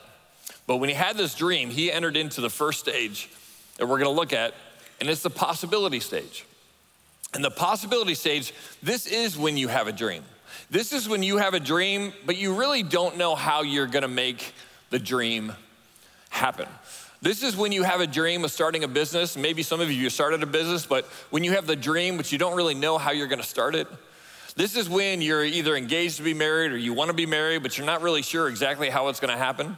But 0.67 0.77
when 0.77 0.89
he 0.89 0.95
had 0.95 1.17
this 1.17 1.35
dream, 1.35 1.69
he 1.69 1.91
entered 1.91 2.15
into 2.15 2.41
the 2.41 2.49
first 2.49 2.79
stage 2.79 3.29
that 3.77 3.87
we're 3.87 3.97
gonna 3.97 4.09
look 4.11 4.33
at, 4.33 4.53
and 4.99 5.09
it's 5.09 5.21
the 5.21 5.29
possibility 5.29 5.99
stage. 5.99 6.45
And 7.33 7.43
the 7.43 7.51
possibility 7.51 8.15
stage, 8.15 8.53
this 8.83 9.07
is 9.07 9.37
when 9.37 9.57
you 9.57 9.67
have 9.67 9.87
a 9.87 9.91
dream. 9.91 10.23
This 10.69 10.93
is 10.93 11.09
when 11.09 11.23
you 11.23 11.37
have 11.37 11.53
a 11.53 11.59
dream, 11.59 12.13
but 12.25 12.37
you 12.37 12.53
really 12.53 12.83
don't 12.83 13.17
know 13.17 13.35
how 13.35 13.61
you're 13.61 13.87
gonna 13.87 14.07
make 14.07 14.53
the 14.89 14.99
dream 14.99 15.53
happen. 16.29 16.67
This 17.21 17.43
is 17.43 17.55
when 17.55 17.71
you 17.71 17.83
have 17.83 18.01
a 18.01 18.07
dream 18.07 18.43
of 18.43 18.51
starting 18.51 18.83
a 18.83 18.87
business. 18.87 19.37
Maybe 19.37 19.63
some 19.63 19.79
of 19.79 19.91
you 19.91 20.09
started 20.09 20.41
a 20.41 20.47
business, 20.47 20.85
but 20.85 21.05
when 21.29 21.43
you 21.43 21.51
have 21.51 21.67
the 21.67 21.75
dream, 21.75 22.17
but 22.17 22.31
you 22.31 22.37
don't 22.37 22.55
really 22.55 22.73
know 22.73 22.97
how 22.97 23.11
you're 23.11 23.27
gonna 23.27 23.43
start 23.43 23.75
it. 23.75 23.87
This 24.55 24.75
is 24.75 24.89
when 24.89 25.21
you're 25.21 25.45
either 25.45 25.75
engaged 25.75 26.17
to 26.17 26.23
be 26.23 26.33
married 26.33 26.71
or 26.71 26.77
you 26.77 26.93
want 26.93 27.09
to 27.09 27.15
be 27.15 27.25
married, 27.25 27.63
but 27.63 27.77
you're 27.77 27.87
not 27.87 28.01
really 28.01 28.21
sure 28.21 28.49
exactly 28.49 28.89
how 28.89 29.07
it's 29.07 29.19
going 29.19 29.31
to 29.31 29.37
happen. 29.37 29.77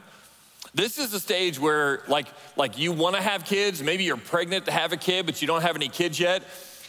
This 0.74 0.98
is 0.98 1.12
the 1.12 1.20
stage 1.20 1.60
where, 1.60 2.02
like, 2.08 2.28
like 2.56 2.80
you 2.80 2.92
want 2.92 3.16
to 3.16 3.22
have 3.22 3.46
kids. 3.46 3.84
Maybe 3.84 4.04
you're 4.04 4.18
pregnant 4.18 4.66
to 4.66 4.72
have 4.72 4.92
a 4.92 4.98
kid, 4.98 5.26
but 5.26 5.42
you 5.42 5.48
don't 5.48 5.62
have 5.62 5.76
any 5.76 5.90
kids 5.90 6.20
yet. 6.20 6.44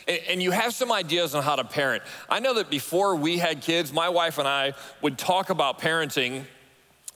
And, 0.09 0.21
and 0.29 0.43
you 0.43 0.51
have 0.51 0.73
some 0.73 0.91
ideas 0.91 1.35
on 1.35 1.43
how 1.43 1.57
to 1.57 1.65
parent. 1.65 2.03
I 2.31 2.41
know 2.41 2.55
that 2.55 2.71
before 2.71 3.17
we 3.17 3.37
had 3.37 3.61
kids, 3.61 3.93
my 3.93 4.09
wife 4.09 4.39
and 4.39 4.49
I 4.49 4.73
would 5.03 5.19
talk 5.19 5.51
about 5.51 5.79
parenting 5.79 6.45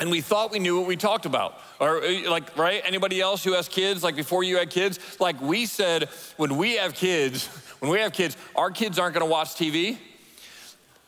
and 0.01 0.11
we 0.11 0.21
thought 0.21 0.51
we 0.51 0.59
knew 0.59 0.79
what 0.79 0.87
we 0.87 0.97
talked 0.97 1.27
about 1.27 1.59
or 1.81 2.05
uh, 2.05 2.31
like 2.31 2.57
right 2.57 2.83
anybody 2.85 3.21
else 3.21 3.43
who 3.43 3.55
has 3.55 3.69
kids 3.69 4.03
like 4.03 4.15
before 4.15 4.45
you 4.45 4.57
had 4.59 4.71
kids 4.71 4.99
like 5.19 5.41
we 5.41 5.67
said 5.67 6.05
when 6.37 6.57
we 6.57 6.77
have 6.77 6.95
kids 6.95 7.47
when 7.81 7.91
we 7.91 7.99
have 7.99 8.13
kids 8.13 8.37
our 8.55 8.71
kids 8.71 8.99
aren't 8.99 9.15
going 9.15 9.27
to 9.27 9.31
watch 9.31 9.49
tv 9.57 9.99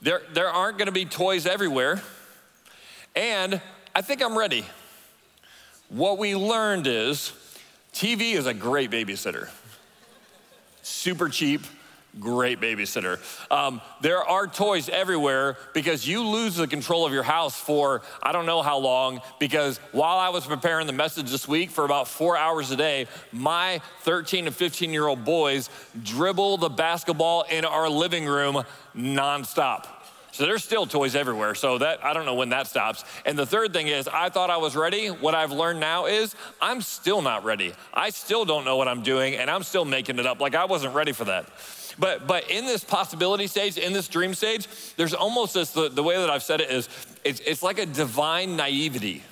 there, 0.02 0.22
there 0.32 0.48
aren't 0.48 0.78
gonna 0.78 0.92
be 0.92 1.04
toys 1.04 1.46
everywhere. 1.46 2.02
And 3.14 3.60
I 3.94 4.02
think 4.02 4.22
I'm 4.22 4.38
ready. 4.38 4.64
What 5.88 6.18
we 6.18 6.36
learned 6.36 6.86
is 6.86 7.32
TV 7.92 8.34
is 8.34 8.46
a 8.46 8.54
great 8.54 8.90
babysitter. 8.90 9.48
Super 10.82 11.28
cheap, 11.28 11.62
great 12.18 12.60
babysitter. 12.60 13.18
Um, 13.50 13.80
there 14.00 14.22
are 14.22 14.46
toys 14.46 14.88
everywhere 14.88 15.56
because 15.74 16.06
you 16.06 16.26
lose 16.26 16.56
the 16.56 16.66
control 16.66 17.06
of 17.06 17.12
your 17.12 17.22
house 17.22 17.58
for 17.58 18.02
I 18.22 18.32
don't 18.32 18.46
know 18.46 18.62
how 18.62 18.78
long. 18.78 19.20
Because 19.38 19.78
while 19.92 20.18
I 20.18 20.30
was 20.30 20.46
preparing 20.46 20.86
the 20.86 20.92
message 20.92 21.30
this 21.30 21.46
week 21.46 21.70
for 21.70 21.84
about 21.84 22.08
four 22.08 22.36
hours 22.36 22.70
a 22.70 22.76
day, 22.76 23.06
my 23.32 23.80
13 24.00 24.46
to 24.46 24.50
15 24.50 24.92
year 24.92 25.06
old 25.06 25.24
boys 25.24 25.70
dribble 26.02 26.58
the 26.58 26.68
basketball 26.68 27.44
in 27.50 27.64
our 27.64 27.88
living 27.88 28.26
room 28.26 28.64
nonstop. 28.96 29.86
So 30.32 30.46
there's 30.46 30.62
still 30.62 30.86
toys 30.86 31.16
everywhere. 31.16 31.54
So 31.54 31.78
that 31.78 32.04
I 32.04 32.12
don't 32.12 32.24
know 32.24 32.34
when 32.34 32.50
that 32.50 32.66
stops. 32.66 33.04
And 33.26 33.38
the 33.38 33.46
third 33.46 33.72
thing 33.72 33.88
is 33.88 34.08
I 34.08 34.28
thought 34.28 34.50
I 34.50 34.56
was 34.56 34.76
ready. 34.76 35.08
What 35.08 35.34
I've 35.34 35.52
learned 35.52 35.80
now 35.80 36.06
is 36.06 36.34
I'm 36.60 36.80
still 36.80 37.22
not 37.22 37.44
ready. 37.44 37.74
I 37.92 38.10
still 38.10 38.44
don't 38.44 38.64
know 38.64 38.76
what 38.76 38.88
I'm 38.88 39.02
doing 39.02 39.34
and 39.34 39.50
I'm 39.50 39.62
still 39.62 39.84
making 39.84 40.18
it 40.18 40.26
up 40.26 40.40
like 40.40 40.54
I 40.54 40.64
wasn't 40.64 40.94
ready 40.94 41.12
for 41.12 41.24
that. 41.24 41.46
But 42.00 42.26
but 42.26 42.50
in 42.50 42.64
this 42.64 42.82
possibility 42.82 43.46
stage, 43.46 43.76
in 43.78 43.92
this 43.92 44.08
dream 44.08 44.34
stage, 44.34 44.66
there's 44.96 45.14
almost 45.14 45.54
this 45.54 45.70
the, 45.70 45.90
the 45.90 46.02
way 46.02 46.16
that 46.16 46.30
I've 46.30 46.42
said 46.42 46.60
it 46.60 46.70
is 46.70 46.88
it's, 47.22 47.40
it's 47.40 47.62
like 47.62 47.78
a 47.78 47.86
divine 47.86 48.56
naivety. 48.56 49.22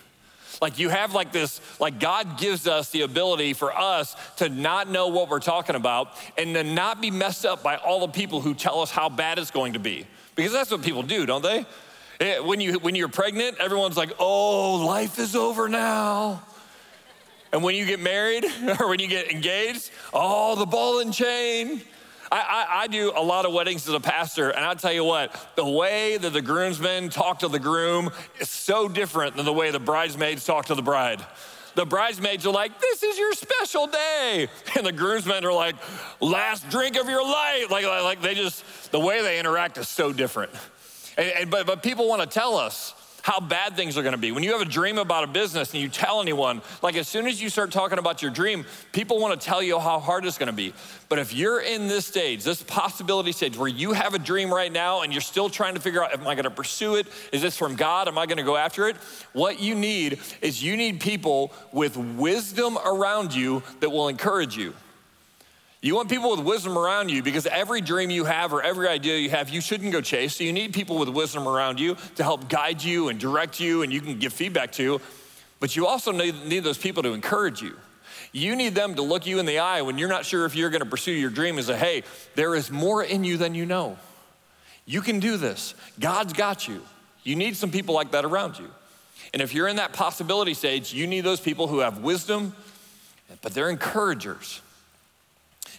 Like 0.60 0.78
you 0.78 0.88
have 0.88 1.14
like 1.14 1.32
this, 1.32 1.60
like 1.80 2.00
God 2.00 2.38
gives 2.38 2.66
us 2.66 2.90
the 2.90 3.02
ability 3.02 3.54
for 3.54 3.72
us 3.72 4.16
to 4.36 4.48
not 4.48 4.90
know 4.90 5.08
what 5.08 5.28
we're 5.28 5.38
talking 5.38 5.76
about 5.76 6.12
and 6.36 6.54
to 6.54 6.64
not 6.64 7.00
be 7.00 7.10
messed 7.10 7.46
up 7.46 7.62
by 7.62 7.76
all 7.76 8.00
the 8.00 8.08
people 8.12 8.40
who 8.40 8.54
tell 8.54 8.80
us 8.80 8.90
how 8.90 9.08
bad 9.08 9.38
it's 9.38 9.52
going 9.52 9.74
to 9.74 9.78
be. 9.78 10.06
Because 10.34 10.52
that's 10.52 10.70
what 10.70 10.82
people 10.82 11.02
do, 11.02 11.26
don't 11.26 11.42
they? 11.42 11.64
Eh, 12.20 12.40
when, 12.40 12.60
you, 12.60 12.80
when 12.80 12.96
you're 12.96 13.08
pregnant, 13.08 13.58
everyone's 13.58 13.96
like, 13.96 14.12
oh, 14.18 14.84
life 14.84 15.20
is 15.20 15.36
over 15.36 15.68
now. 15.68 16.42
And 17.52 17.62
when 17.62 17.76
you 17.76 17.86
get 17.86 18.00
married 18.00 18.44
or 18.80 18.88
when 18.88 18.98
you 18.98 19.06
get 19.06 19.30
engaged, 19.30 19.90
oh, 20.12 20.56
the 20.56 20.66
ball 20.66 21.00
and 21.00 21.14
chain. 21.14 21.82
I, 22.30 22.40
I, 22.40 22.82
I, 22.82 22.86
do 22.86 23.12
a 23.14 23.22
lot 23.22 23.46
of 23.46 23.52
weddings 23.52 23.88
as 23.88 23.94
a 23.94 24.00
pastor, 24.00 24.50
and 24.50 24.64
I'll 24.64 24.76
tell 24.76 24.92
you 24.92 25.04
what, 25.04 25.34
the 25.56 25.66
way 25.66 26.16
that 26.18 26.32
the 26.32 26.42
groomsmen 26.42 27.10
talk 27.10 27.40
to 27.40 27.48
the 27.48 27.58
groom 27.58 28.10
is 28.38 28.50
so 28.50 28.88
different 28.88 29.36
than 29.36 29.44
the 29.44 29.52
way 29.52 29.70
the 29.70 29.80
bridesmaids 29.80 30.44
talk 30.44 30.66
to 30.66 30.74
the 30.74 30.82
bride. 30.82 31.24
The 31.74 31.86
bridesmaids 31.86 32.44
are 32.44 32.52
like, 32.52 32.80
This 32.80 33.02
is 33.02 33.18
your 33.18 33.32
special 33.34 33.86
day. 33.86 34.48
And 34.76 34.84
the 34.84 34.92
groomsmen 34.92 35.44
are 35.44 35.52
like, 35.52 35.76
Last 36.20 36.68
drink 36.70 36.96
of 36.96 37.08
your 37.08 37.22
life. 37.22 37.70
Like, 37.70 37.84
like 37.84 38.20
they 38.20 38.34
just, 38.34 38.90
the 38.90 38.98
way 38.98 39.22
they 39.22 39.38
interact 39.38 39.78
is 39.78 39.88
so 39.88 40.12
different. 40.12 40.50
And, 41.16 41.28
and, 41.28 41.50
but, 41.50 41.66
but 41.66 41.82
people 41.82 42.08
want 42.08 42.20
to 42.20 42.26
tell 42.26 42.56
us 42.56 42.94
how 43.22 43.40
bad 43.40 43.76
things 43.76 43.98
are 43.98 44.02
to 44.12 44.18
be. 44.18 44.32
When 44.32 44.42
you 44.42 44.52
have 44.52 44.60
a 44.60 44.70
dream 44.70 44.98
about 44.98 45.24
a 45.24 45.26
business 45.26 45.72
and 45.72 45.82
you 45.82 45.88
tell 45.88 46.20
anyone, 46.20 46.62
like 46.82 46.96
as 46.96 47.08
soon 47.08 47.26
as 47.26 47.42
you 47.42 47.50
start 47.50 47.70
talking 47.70 47.98
about 47.98 48.22
your 48.22 48.30
dream, 48.30 48.64
people 48.92 49.18
want 49.18 49.38
to 49.38 49.46
tell 49.46 49.62
you 49.62 49.78
how 49.78 49.98
hard 49.98 50.24
it's 50.24 50.38
to 50.46 50.52
be. 50.52 50.72
But 51.08 51.18
if 51.18 51.34
you're 51.34 51.60
in 51.60 51.88
this 51.88 52.06
stage, 52.06 52.44
this 52.44 52.62
possibility 52.62 53.32
stage 53.32 53.56
where 53.56 53.68
you 53.68 53.92
have 53.92 54.14
a 54.14 54.18
dream 54.18 54.52
right 54.52 54.72
now 54.72 55.02
and 55.02 55.12
you're 55.12 55.20
still 55.20 55.48
trying 55.48 55.74
to 55.74 55.80
figure 55.80 56.02
out, 56.02 56.12
am 56.12 56.26
I 56.26 56.34
to 56.44 56.50
pursue 56.50 56.96
it? 56.96 57.06
Is 57.32 57.42
this 57.42 57.56
from 57.56 57.76
God? 57.76 58.08
Am 58.08 58.18
I 58.18 58.26
to 58.38 58.44
go 58.44 58.56
after 58.56 58.88
it? 58.88 58.96
What 59.32 59.60
you 59.60 59.74
need 59.74 60.20
is 60.40 60.62
you 60.62 60.76
need 60.76 61.00
people 61.00 61.52
with 61.72 61.96
wisdom 61.96 62.78
around 62.78 63.34
you 63.34 63.62
that 63.80 63.90
will 63.90 64.08
encourage 64.08 64.56
you. 64.56 64.74
You 65.80 65.94
want 65.94 66.08
people 66.08 66.30
with 66.30 66.40
wisdom 66.40 66.76
around 66.76 67.10
you 67.10 67.22
because 67.22 67.46
every 67.46 67.80
dream 67.80 68.10
you 68.10 68.24
have 68.24 68.52
or 68.52 68.62
every 68.62 68.88
idea 68.88 69.16
you 69.18 69.30
have, 69.30 69.48
you 69.48 69.60
shouldn't 69.60 69.92
go 69.92 70.00
chase. 70.00 70.36
So 70.36 70.44
you 70.44 70.52
need 70.52 70.72
people 70.72 70.98
with 70.98 71.08
wisdom 71.08 71.46
around 71.46 71.78
you 71.78 71.96
to 72.16 72.22
help 72.24 72.48
guide 72.48 72.82
you 72.82 73.08
and 73.08 73.20
direct 73.20 73.60
you 73.60 73.82
and 73.82 73.92
you 73.92 74.00
can 74.00 74.18
give 74.18 74.32
feedback 74.32 74.72
to. 74.72 75.00
But 75.60 75.76
you 75.76 75.86
also 75.86 76.10
need, 76.10 76.46
need 76.46 76.64
those 76.64 76.78
people 76.78 77.02
to 77.04 77.12
encourage 77.12 77.62
you. 77.62 77.76
You 78.32 78.56
need 78.56 78.74
them 78.74 78.96
to 78.96 79.02
look 79.02 79.26
you 79.26 79.38
in 79.38 79.46
the 79.46 79.60
eye 79.60 79.82
when 79.82 79.98
you're 79.98 80.08
not 80.08 80.24
sure 80.24 80.44
if 80.44 80.54
you're 80.54 80.70
going 80.70 80.82
to 80.82 80.88
pursue 80.88 81.12
your 81.12 81.30
dream 81.30 81.58
and 81.58 81.66
say, 81.66 81.76
hey, 81.76 82.02
there 82.34 82.54
is 82.54 82.70
more 82.70 83.02
in 83.02 83.24
you 83.24 83.36
than 83.36 83.54
you 83.54 83.64
know. 83.64 83.96
You 84.84 85.00
can 85.00 85.20
do 85.20 85.36
this. 85.36 85.74
God's 86.00 86.32
got 86.32 86.66
you. 86.66 86.82
You 87.22 87.36
need 87.36 87.56
some 87.56 87.70
people 87.70 87.94
like 87.94 88.10
that 88.10 88.24
around 88.24 88.58
you. 88.58 88.68
And 89.32 89.42
if 89.42 89.54
you're 89.54 89.68
in 89.68 89.76
that 89.76 89.92
possibility 89.92 90.54
stage, 90.54 90.92
you 90.92 91.06
need 91.06 91.20
those 91.20 91.40
people 91.40 91.68
who 91.68 91.78
have 91.80 91.98
wisdom 91.98 92.54
but 93.42 93.52
they're 93.52 93.70
encouragers. 93.70 94.60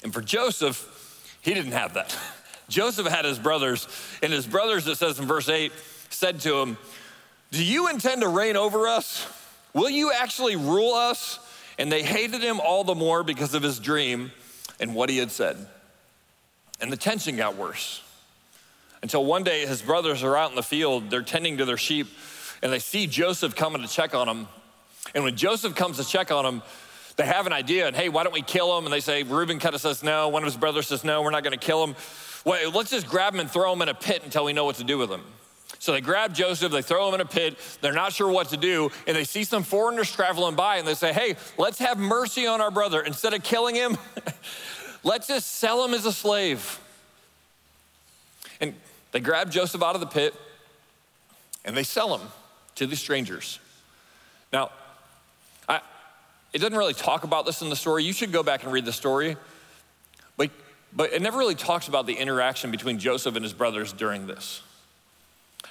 And 0.04 0.14
for 0.14 0.22
Joseph, 0.22 1.38
he 1.42 1.54
didn't 1.54 1.74
have 1.74 1.94
that. 1.96 2.18
Joseph 2.70 3.08
had 3.08 3.26
his 3.26 3.40
brothers, 3.40 3.88
and 4.22 4.32
his 4.32 4.46
brothers, 4.46 4.88
it 4.88 4.96
says 4.96 5.20
in 5.20 5.26
verse 5.26 5.50
8, 5.50 5.72
said 6.10 6.40
to 6.42 6.58
him, 6.60 6.78
Do 7.52 7.64
you 7.64 7.90
intend 7.90 8.22
to 8.22 8.28
reign 8.28 8.56
over 8.56 8.88
us? 8.88 9.28
Will 9.74 9.90
you 9.90 10.12
actually 10.12 10.56
rule 10.56 10.94
us? 10.94 11.40
And 11.78 11.92
they 11.92 12.04
hated 12.04 12.42
him 12.42 12.60
all 12.60 12.84
the 12.84 12.96
more 12.96 13.24
because 13.24 13.54
of 13.54 13.64
his 13.64 13.80
dream 13.80 14.32
and 14.80 14.94
what 14.94 15.10
he 15.10 15.18
had 15.18 15.32
said. 15.32 15.66
And 16.82 16.92
the 16.92 16.98
tension 16.98 17.38
got 17.38 17.56
worse 17.56 18.02
until 19.02 19.24
one 19.26 19.44
day 19.44 19.66
his 19.66 19.82
brothers 19.82 20.24
are 20.24 20.36
out 20.36 20.50
in 20.50 20.56
the 20.56 20.64
field, 20.64 21.10
they're 21.10 21.22
tending 21.22 21.58
to 21.58 21.66
their 21.66 21.78
sheep, 21.78 22.08
and 22.62 22.72
they 22.72 22.80
see 22.80 23.08
Joseph 23.08 23.56
coming 23.56 23.82
to 23.82 23.88
check 23.88 24.14
on 24.14 24.28
them. 24.28 24.48
And 25.16 25.24
when 25.24 25.36
Joseph 25.36 25.76
comes 25.76 25.98
to 25.98 26.04
check 26.04 26.32
on 26.32 26.44
them, 26.44 26.62
they 27.20 27.26
have 27.26 27.46
an 27.46 27.52
idea, 27.52 27.86
and 27.86 27.94
hey, 27.94 28.08
why 28.08 28.24
don't 28.24 28.32
we 28.32 28.42
kill 28.42 28.78
him? 28.78 28.86
And 28.86 28.94
they 28.94 29.02
say, 29.02 29.24
Reuben 29.24 29.60
kind 29.60 29.76
of 29.76 29.82
says 29.82 30.02
no. 30.04 30.30
One 30.30 30.42
of 30.42 30.48
his 30.48 30.56
brothers 30.56 30.88
says, 30.88 31.04
no, 31.04 31.22
we're 31.22 31.32
not 31.32 31.44
going 31.44 31.52
to 31.52 31.60
kill 31.60 31.84
him. 31.84 31.98
Well, 32.46 32.72
let's 32.72 32.92
just 32.92 33.08
grab 33.08 33.34
him 33.34 33.42
and 33.42 33.52
throw 33.52 33.74
him 33.74 33.82
in 33.82 33.90
a 33.90 33.94
pit 33.94 34.22
until 34.24 34.46
we 34.46 34.54
know 34.54 34.64
what 34.64 34.78
to 34.78 34.86
do 34.86 34.98
with 34.98 35.12
him. 35.12 35.24
So 35.80 35.92
they 35.92 36.00
grab 36.00 36.34
Joseph, 36.34 36.72
they 36.72 36.82
throw 36.82 37.10
him 37.10 37.16
in 37.16 37.20
a 37.20 37.26
pit, 37.26 37.58
they're 37.82 37.92
not 37.92 38.14
sure 38.14 38.32
what 38.32 38.50
to 38.50 38.58
do, 38.58 38.90
and 39.06 39.18
they 39.18 39.26
see 39.26 39.44
some 39.44 39.64
foreigners 39.64 40.10
traveling 40.10 40.56
by 40.56 40.78
and 40.78 40.88
they 40.88 40.94
say, 40.94 41.12
Hey, 41.12 41.36
let's 41.58 41.80
have 41.80 41.98
mercy 41.98 42.48
on 42.48 42.62
our 42.62 42.72
brother. 42.72 43.02
Instead 43.02 43.34
of 43.34 43.44
killing 43.44 43.76
him, 43.76 43.98
let's 45.04 45.28
just 45.28 45.56
sell 45.56 45.84
him 45.84 45.94
as 45.94 46.06
a 46.06 46.14
slave. 46.14 46.80
And 48.62 48.74
they 49.12 49.20
grab 49.20 49.52
Joseph 49.52 49.84
out 49.84 49.96
of 49.96 50.00
the 50.00 50.08
pit 50.08 50.34
and 51.66 51.76
they 51.76 51.84
sell 51.84 52.18
him 52.18 52.26
to 52.76 52.88
these 52.88 53.02
strangers. 53.02 53.60
Now, 54.54 54.72
it 56.54 56.60
doesn't 56.60 56.78
really 56.78 56.94
talk 56.94 57.24
about 57.24 57.46
this 57.46 57.62
in 57.62 57.70
the 57.70 57.76
story. 57.76 58.04
You 58.04 58.14
should 58.14 58.32
go 58.32 58.44
back 58.44 58.64
and 58.64 58.72
read 58.72 58.86
the 58.86 58.94
story. 58.94 59.38
But, 60.38 60.50
but 60.94 61.14
it 61.14 61.22
never 61.22 61.38
really 61.38 61.56
talks 61.56 61.88
about 61.88 62.08
the 62.08 62.14
interaction 62.14 62.72
between 62.72 62.98
Joseph 62.98 63.36
and 63.36 63.44
his 63.44 63.54
brothers 63.54 63.94
during 63.94 64.28
this. 64.28 64.62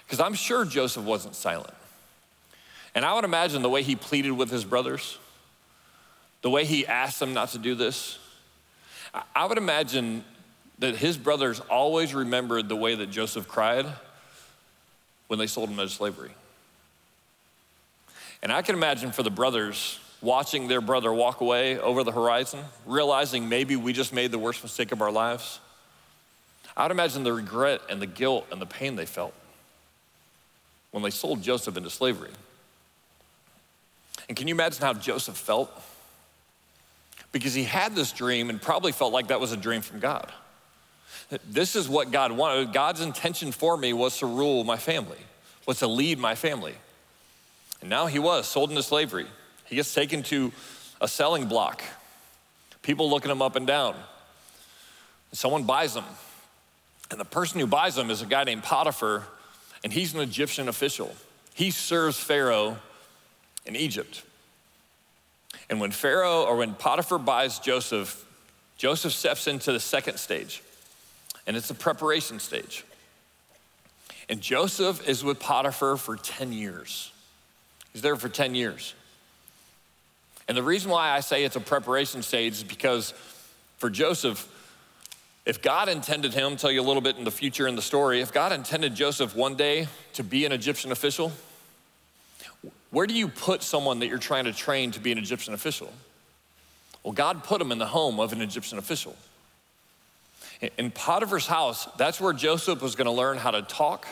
Because 0.04 0.20
I'm 0.20 0.34
sure 0.34 0.64
Joseph 0.64 1.04
wasn't 1.04 1.34
silent. 1.34 1.74
And 2.94 3.04
I 3.04 3.14
would 3.14 3.24
imagine 3.24 3.62
the 3.62 3.68
way 3.68 3.82
he 3.82 3.96
pleaded 3.96 4.32
with 4.32 4.50
his 4.50 4.64
brothers, 4.64 5.18
the 6.42 6.50
way 6.50 6.64
he 6.64 6.86
asked 6.86 7.20
them 7.20 7.34
not 7.34 7.50
to 7.50 7.58
do 7.58 7.74
this, 7.74 8.18
I 9.34 9.46
would 9.46 9.58
imagine 9.58 10.24
that 10.78 10.96
his 10.96 11.16
brothers 11.16 11.60
always 11.60 12.14
remembered 12.14 12.68
the 12.68 12.76
way 12.76 12.94
that 12.94 13.10
Joseph 13.10 13.48
cried 13.48 13.86
when 15.26 15.38
they 15.38 15.46
sold 15.46 15.70
him 15.70 15.78
into 15.78 15.92
slavery. 15.92 16.30
And 18.42 18.52
I 18.52 18.62
can 18.62 18.74
imagine 18.74 19.10
for 19.10 19.22
the 19.22 19.30
brothers 19.30 19.98
watching 20.20 20.68
their 20.68 20.80
brother 20.80 21.12
walk 21.12 21.40
away 21.40 21.78
over 21.78 22.02
the 22.02 22.12
horizon, 22.12 22.60
realizing 22.86 23.48
maybe 23.48 23.76
we 23.76 23.92
just 23.92 24.12
made 24.12 24.30
the 24.30 24.38
worst 24.38 24.62
mistake 24.62 24.92
of 24.92 25.00
our 25.00 25.12
lives. 25.12 25.60
I 26.76 26.82
would 26.82 26.92
imagine 26.92 27.24
the 27.24 27.32
regret 27.32 27.80
and 27.88 28.00
the 28.00 28.06
guilt 28.06 28.46
and 28.50 28.60
the 28.60 28.66
pain 28.66 28.96
they 28.96 29.06
felt 29.06 29.34
when 30.90 31.02
they 31.02 31.10
sold 31.10 31.42
Joseph 31.42 31.76
into 31.76 31.90
slavery. 31.90 32.30
And 34.28 34.36
can 34.36 34.48
you 34.48 34.54
imagine 34.54 34.82
how 34.82 34.94
Joseph 34.94 35.36
felt? 35.36 35.70
Because 37.32 37.54
he 37.54 37.64
had 37.64 37.94
this 37.94 38.12
dream 38.12 38.50
and 38.50 38.60
probably 38.60 38.92
felt 38.92 39.12
like 39.12 39.28
that 39.28 39.40
was 39.40 39.52
a 39.52 39.56
dream 39.56 39.82
from 39.82 40.00
God. 40.00 40.30
This 41.48 41.76
is 41.76 41.88
what 41.88 42.10
God 42.10 42.32
wanted. 42.32 42.72
God's 42.72 43.00
intention 43.00 43.52
for 43.52 43.76
me 43.76 43.92
was 43.92 44.18
to 44.18 44.26
rule 44.26 44.64
my 44.64 44.76
family, 44.76 45.18
was 45.66 45.80
to 45.80 45.86
lead 45.86 46.18
my 46.18 46.34
family. 46.34 46.74
And 47.80 47.90
now 47.90 48.06
he 48.06 48.18
was 48.18 48.48
sold 48.48 48.70
into 48.70 48.82
slavery. 48.82 49.26
He 49.68 49.76
gets 49.76 49.94
taken 49.94 50.22
to 50.24 50.52
a 51.00 51.08
selling 51.08 51.46
block. 51.46 51.82
People 52.82 53.10
looking 53.10 53.30
him 53.30 53.42
up 53.42 53.56
and 53.56 53.66
down. 53.66 53.94
Someone 55.32 55.64
buys 55.64 55.94
him. 55.94 56.04
And 57.10 57.20
the 57.20 57.24
person 57.24 57.60
who 57.60 57.66
buys 57.66 57.96
him 57.96 58.10
is 58.10 58.22
a 58.22 58.26
guy 58.26 58.44
named 58.44 58.62
Potiphar, 58.62 59.24
and 59.82 59.92
he's 59.92 60.14
an 60.14 60.20
Egyptian 60.20 60.68
official. 60.68 61.14
He 61.54 61.70
serves 61.70 62.18
Pharaoh 62.18 62.78
in 63.66 63.76
Egypt. 63.76 64.22
And 65.70 65.80
when 65.80 65.90
Pharaoh 65.90 66.44
or 66.44 66.56
when 66.56 66.74
Potiphar 66.74 67.18
buys 67.18 67.58
Joseph, 67.58 68.24
Joseph 68.76 69.12
steps 69.12 69.46
into 69.46 69.72
the 69.72 69.80
second 69.80 70.18
stage 70.18 70.62
and 71.48 71.56
it's 71.56 71.70
a 71.70 71.74
preparation 71.74 72.38
stage. 72.38 72.84
And 74.28 74.42
Joseph 74.42 75.08
is 75.08 75.24
with 75.24 75.40
Potiphar 75.40 75.96
for 75.96 76.14
10 76.16 76.52
years. 76.52 77.10
He's 77.94 78.02
there 78.02 78.16
for 78.16 78.28
10 78.28 78.54
years. 78.54 78.94
And 80.48 80.56
the 80.56 80.62
reason 80.62 80.90
why 80.90 81.10
I 81.10 81.20
say 81.20 81.44
it's 81.44 81.56
a 81.56 81.60
preparation 81.60 82.22
stage 82.22 82.54
is 82.54 82.64
because 82.64 83.12
for 83.76 83.90
Joseph, 83.90 84.48
if 85.44 85.62
God 85.62 85.88
intended 85.88 86.34
him, 86.34 86.56
tell 86.56 86.70
you 86.70 86.80
a 86.80 86.82
little 86.82 87.02
bit 87.02 87.16
in 87.16 87.24
the 87.24 87.30
future 87.30 87.66
in 87.66 87.76
the 87.76 87.82
story, 87.82 88.20
if 88.20 88.32
God 88.32 88.52
intended 88.52 88.94
Joseph 88.94 89.36
one 89.36 89.54
day 89.54 89.88
to 90.14 90.24
be 90.24 90.46
an 90.46 90.52
Egyptian 90.52 90.90
official, 90.90 91.32
where 92.90 93.06
do 93.06 93.14
you 93.14 93.28
put 93.28 93.62
someone 93.62 93.98
that 93.98 94.06
you're 94.06 94.18
trying 94.18 94.44
to 94.44 94.52
train 94.52 94.90
to 94.92 95.00
be 95.00 95.12
an 95.12 95.18
Egyptian 95.18 95.52
official? 95.52 95.92
Well, 97.02 97.12
God 97.12 97.44
put 97.44 97.60
him 97.60 97.70
in 97.70 97.78
the 97.78 97.86
home 97.86 98.18
of 98.18 98.32
an 98.32 98.40
Egyptian 98.40 98.78
official. 98.78 99.14
In 100.76 100.90
Potiphar's 100.90 101.46
house, 101.46 101.86
that's 101.96 102.20
where 102.20 102.32
Joseph 102.32 102.82
was 102.82 102.96
going 102.96 103.06
to 103.06 103.12
learn 103.12 103.36
how 103.36 103.52
to 103.52 103.62
talk, 103.62 104.06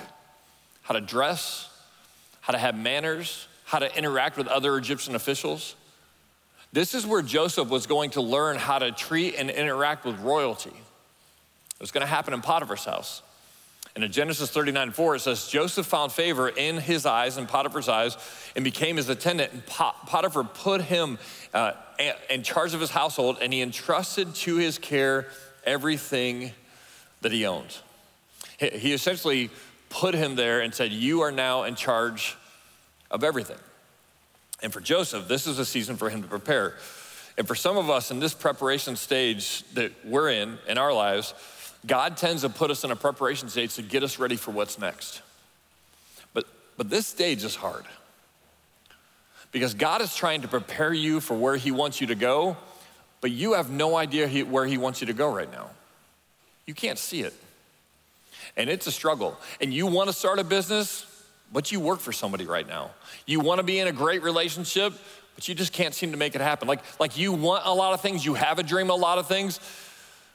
how 0.82 0.94
to 0.94 1.00
dress, 1.00 1.68
how 2.40 2.52
to 2.52 2.58
have 2.58 2.78
manners, 2.78 3.48
how 3.64 3.80
to 3.80 3.98
interact 3.98 4.36
with 4.36 4.46
other 4.46 4.76
Egyptian 4.78 5.14
officials. 5.16 5.74
This 6.76 6.92
is 6.92 7.06
where 7.06 7.22
Joseph 7.22 7.70
was 7.70 7.86
going 7.86 8.10
to 8.10 8.20
learn 8.20 8.58
how 8.58 8.78
to 8.78 8.92
treat 8.92 9.36
and 9.36 9.48
interact 9.48 10.04
with 10.04 10.20
royalty. 10.20 10.68
It 10.68 11.80
was 11.80 11.90
going 11.90 12.02
to 12.02 12.06
happen 12.06 12.34
in 12.34 12.42
Potiphar's 12.42 12.84
house. 12.84 13.22
And 13.94 14.04
in 14.04 14.12
Genesis 14.12 14.50
39 14.50 14.90
4, 14.90 15.14
it 15.14 15.20
says, 15.20 15.48
Joseph 15.48 15.86
found 15.86 16.12
favor 16.12 16.50
in 16.50 16.76
his 16.76 17.06
eyes, 17.06 17.38
and 17.38 17.48
Potiphar's 17.48 17.88
eyes, 17.88 18.18
and 18.54 18.62
became 18.62 18.98
his 18.98 19.08
attendant. 19.08 19.54
And 19.54 19.64
Potiphar 19.64 20.44
put 20.44 20.82
him 20.82 21.18
uh, 21.54 21.72
in 22.28 22.42
charge 22.42 22.74
of 22.74 22.82
his 22.82 22.90
household, 22.90 23.38
and 23.40 23.54
he 23.54 23.62
entrusted 23.62 24.34
to 24.34 24.56
his 24.56 24.76
care 24.76 25.28
everything 25.64 26.52
that 27.22 27.32
he 27.32 27.46
owned. 27.46 27.74
He 28.58 28.92
essentially 28.92 29.48
put 29.88 30.14
him 30.14 30.36
there 30.36 30.60
and 30.60 30.74
said, 30.74 30.92
You 30.92 31.22
are 31.22 31.32
now 31.32 31.62
in 31.62 31.74
charge 31.74 32.36
of 33.10 33.24
everything. 33.24 33.56
And 34.62 34.72
for 34.72 34.80
Joseph, 34.80 35.28
this 35.28 35.46
is 35.46 35.58
a 35.58 35.64
season 35.64 35.96
for 35.96 36.10
him 36.10 36.22
to 36.22 36.28
prepare. 36.28 36.74
And 37.38 37.46
for 37.46 37.54
some 37.54 37.76
of 37.76 37.90
us 37.90 38.10
in 38.10 38.20
this 38.20 38.32
preparation 38.32 38.96
stage 38.96 39.62
that 39.74 39.92
we're 40.04 40.30
in 40.30 40.58
in 40.66 40.78
our 40.78 40.92
lives, 40.92 41.34
God 41.86 42.16
tends 42.16 42.42
to 42.42 42.48
put 42.48 42.70
us 42.70 42.82
in 42.82 42.90
a 42.90 42.96
preparation 42.96 43.48
stage 43.48 43.74
to 43.74 43.82
get 43.82 44.02
us 44.02 44.18
ready 44.18 44.36
for 44.36 44.50
what's 44.50 44.78
next. 44.78 45.20
But, 46.32 46.46
but 46.76 46.88
this 46.88 47.06
stage 47.06 47.44
is 47.44 47.54
hard 47.54 47.84
because 49.52 49.74
God 49.74 50.00
is 50.00 50.14
trying 50.14 50.42
to 50.42 50.48
prepare 50.48 50.92
you 50.92 51.20
for 51.20 51.34
where 51.34 51.56
He 51.56 51.70
wants 51.70 52.00
you 52.00 52.08
to 52.08 52.14
go, 52.14 52.56
but 53.20 53.30
you 53.30 53.54
have 53.54 53.70
no 53.70 53.96
idea 53.96 54.26
he, 54.26 54.42
where 54.42 54.66
He 54.66 54.78
wants 54.78 55.00
you 55.00 55.06
to 55.06 55.12
go 55.12 55.32
right 55.32 55.50
now. 55.50 55.70
You 56.66 56.74
can't 56.74 56.98
see 56.98 57.22
it. 57.22 57.34
And 58.56 58.68
it's 58.70 58.86
a 58.86 58.92
struggle. 58.92 59.38
And 59.60 59.72
you 59.72 59.86
want 59.86 60.08
to 60.08 60.12
start 60.12 60.38
a 60.38 60.44
business, 60.44 61.06
but 61.52 61.72
you 61.72 61.80
work 61.80 62.00
for 62.00 62.12
somebody 62.12 62.46
right 62.46 62.66
now. 62.66 62.90
You 63.26 63.40
want 63.40 63.58
to 63.58 63.62
be 63.62 63.78
in 63.78 63.88
a 63.88 63.92
great 63.92 64.22
relationship, 64.22 64.92
but 65.34 65.48
you 65.48 65.54
just 65.54 65.72
can't 65.72 65.94
seem 65.94 66.12
to 66.12 66.16
make 66.16 66.34
it 66.34 66.40
happen. 66.40 66.66
Like, 66.68 66.80
like 66.98 67.16
you 67.16 67.32
want 67.32 67.64
a 67.66 67.72
lot 67.72 67.94
of 67.94 68.00
things, 68.00 68.24
you 68.24 68.34
have 68.34 68.58
a 68.58 68.62
dream, 68.62 68.90
a 68.90 68.94
lot 68.94 69.18
of 69.18 69.26
things, 69.28 69.60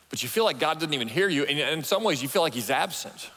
but 0.09 0.23
you 0.23 0.29
feel 0.29 0.43
like 0.43 0.59
God 0.59 0.79
didn't 0.79 0.93
even 0.93 1.07
hear 1.07 1.27
you. 1.27 1.43
And 1.43 1.59
in 1.59 1.83
some 1.83 2.03
ways, 2.03 2.21
you 2.21 2.29
feel 2.29 2.41
like 2.41 2.53
He's 2.53 2.69
absent. 2.69 3.29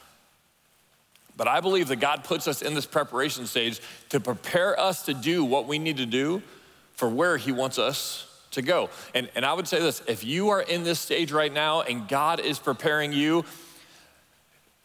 But 1.36 1.48
I 1.48 1.60
believe 1.60 1.88
that 1.88 1.96
God 1.96 2.22
puts 2.24 2.46
us 2.46 2.62
in 2.62 2.74
this 2.74 2.86
preparation 2.86 3.46
stage 3.46 3.80
to 4.10 4.20
prepare 4.20 4.78
us 4.78 5.04
to 5.06 5.14
do 5.14 5.44
what 5.44 5.66
we 5.66 5.78
need 5.78 5.96
to 5.96 6.06
do 6.06 6.42
for 6.92 7.08
where 7.08 7.36
He 7.36 7.50
wants 7.50 7.78
us 7.78 8.26
to 8.52 8.62
go. 8.62 8.88
And, 9.14 9.28
and 9.34 9.44
I 9.44 9.52
would 9.52 9.66
say 9.66 9.80
this 9.80 10.02
if 10.06 10.24
you 10.24 10.50
are 10.50 10.62
in 10.62 10.84
this 10.84 11.00
stage 11.00 11.32
right 11.32 11.52
now 11.52 11.82
and 11.82 12.08
God 12.08 12.40
is 12.40 12.58
preparing 12.58 13.12
you, 13.12 13.44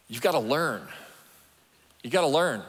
you've 0.08 0.22
got 0.22 0.32
to 0.32 0.40
learn. 0.40 0.82
You've 2.02 2.12
got 2.12 2.22
to 2.22 2.26
learn. 2.26 2.62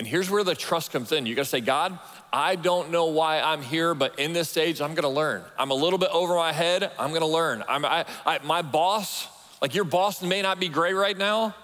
And 0.00 0.06
here's 0.06 0.30
where 0.30 0.42
the 0.42 0.54
trust 0.54 0.92
comes 0.92 1.12
in. 1.12 1.26
You 1.26 1.34
got 1.34 1.42
to 1.42 1.48
say, 1.50 1.60
God, 1.60 1.98
I 2.32 2.56
don't 2.56 2.90
know 2.90 3.08
why 3.08 3.38
I'm 3.38 3.60
here, 3.60 3.92
but 3.92 4.18
in 4.18 4.32
this 4.32 4.48
stage, 4.48 4.80
I'm 4.80 4.94
to 4.96 5.06
learn. 5.10 5.42
I'm 5.58 5.70
a 5.70 5.74
little 5.74 5.98
bit 5.98 6.08
over 6.10 6.34
my 6.36 6.52
head. 6.52 6.90
I'm 6.98 7.10
to 7.20 7.26
learn. 7.26 7.62
I'm, 7.68 7.84
I, 7.84 8.06
I, 8.24 8.38
my 8.42 8.62
boss, 8.62 9.28
like 9.60 9.74
your 9.74 9.84
boss 9.84 10.22
may 10.22 10.40
not 10.40 10.58
be 10.58 10.70
great 10.70 10.94
right 10.94 11.18
now, 11.18 11.54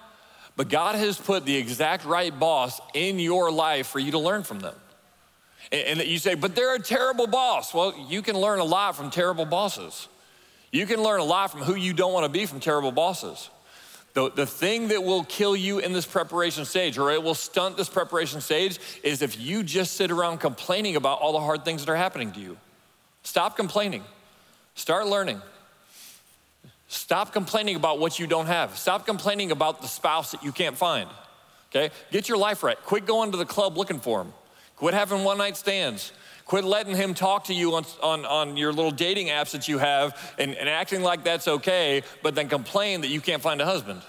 but 0.55 0.69
God 0.69 0.93
has 0.93 1.17
put 1.17 1.45
the 1.45 1.55
exact 1.55 2.05
right 2.05 2.29
boss 2.39 2.79
in 2.93 3.17
your 3.17 3.51
life 3.51 3.87
for 3.87 3.97
you 3.97 4.11
to 4.11 4.19
learn 4.19 4.43
from 4.43 4.59
them. 4.59 4.75
And, 5.71 5.99
and 5.99 6.07
you 6.07 6.19
say, 6.19 6.35
but 6.35 6.55
they're 6.55 6.75
a 6.75 6.79
terrible 6.79 7.25
boss. 7.25 7.73
Well, 7.73 7.95
you 8.07 8.21
can 8.21 8.37
learn 8.37 8.59
a 8.59 8.65
lot 8.65 8.95
from 8.95 9.09
terrible 9.09 9.45
bosses. 9.45 10.07
You 10.71 10.85
can 10.85 11.01
learn 11.01 11.21
a 11.21 11.25
lot 11.25 11.49
from 11.49 11.61
who 11.61 11.73
you 11.73 11.91
don't 11.91 12.13
want 12.13 12.25
to 12.25 12.31
be 12.31 12.45
from 12.45 12.59
terrible 12.59 12.91
bosses. 12.91 13.49
The, 14.17 14.31
the 14.31 14.47
thing 14.47 14.87
that 14.87 15.03
will 15.03 15.23
kill 15.25 15.55
you 15.55 15.77
in 15.77 15.93
this 15.93 16.07
preparation 16.07 16.65
stage, 16.65 16.97
or 16.97 17.11
it 17.11 17.21
will 17.21 17.35
stunt 17.35 17.77
this 17.77 17.87
preparation 17.87 18.41
stage, 18.41 18.79
is 19.03 19.21
if 19.21 19.39
you 19.39 19.61
just 19.61 19.93
sit 19.93 20.09
around 20.09 20.39
complaining 20.39 20.95
about 20.95 21.19
all 21.21 21.33
the 21.33 21.39
hard 21.39 21.63
things 21.63 21.85
that 21.85 21.91
are 21.91 21.95
happening 21.95 22.31
to 22.31 22.39
you. 22.39 22.57
Stop 23.21 23.55
complaining. 23.55 24.03
Start 24.73 25.05
learning. 25.05 25.39
Stop 26.87 27.31
complaining 27.31 27.75
about 27.75 27.99
what 27.99 28.17
you 28.17 28.25
don't 28.25 28.47
have. 28.47 28.75
Stop 28.75 29.05
complaining 29.05 29.51
about 29.51 29.83
the 29.83 29.87
spouse 29.87 30.31
that 30.31 30.43
you 30.43 30.51
can't 30.51 30.75
find. 30.75 31.07
Okay? 31.69 31.93
Get 32.11 32.27
your 32.27 32.39
life 32.39 32.63
right. 32.63 32.81
Quit 32.85 33.05
going 33.05 33.33
to 33.33 33.37
the 33.37 33.45
club 33.45 33.77
looking 33.77 33.99
for 33.99 34.21
him. 34.21 34.33
Quit 34.77 34.95
having 34.95 35.25
one 35.25 35.37
night 35.37 35.57
stands. 35.57 36.11
Quit 36.47 36.63
letting 36.63 36.95
him 36.95 37.13
talk 37.13 37.45
to 37.45 37.53
you 37.53 37.75
on, 37.75 37.85
on, 38.01 38.25
on 38.25 38.57
your 38.57 38.71
little 38.71 38.91
dating 38.91 39.27
apps 39.27 39.51
that 39.51 39.67
you 39.67 39.79
have 39.79 40.33
and, 40.39 40.55
and 40.55 40.69
acting 40.69 41.03
like 41.03 41.25
that's 41.25 41.47
okay, 41.47 42.03
but 42.23 42.35
then 42.35 42.47
complain 42.47 43.01
that 43.01 43.09
you 43.09 43.19
can't 43.19 43.41
find 43.41 43.59
a 43.59 43.65
husband. 43.65 44.01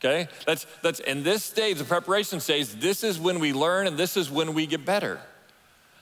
Okay? 0.00 0.28
That's, 0.44 0.66
that's 0.82 0.98
in 0.98 1.22
this 1.22 1.44
stage, 1.44 1.78
the 1.78 1.84
preparation 1.84 2.40
stage, 2.40 2.68
this 2.74 3.04
is 3.04 3.20
when 3.20 3.38
we 3.38 3.52
learn 3.52 3.86
and 3.86 3.96
this 3.96 4.16
is 4.16 4.28
when 4.28 4.54
we 4.54 4.66
get 4.66 4.84
better. 4.84 5.20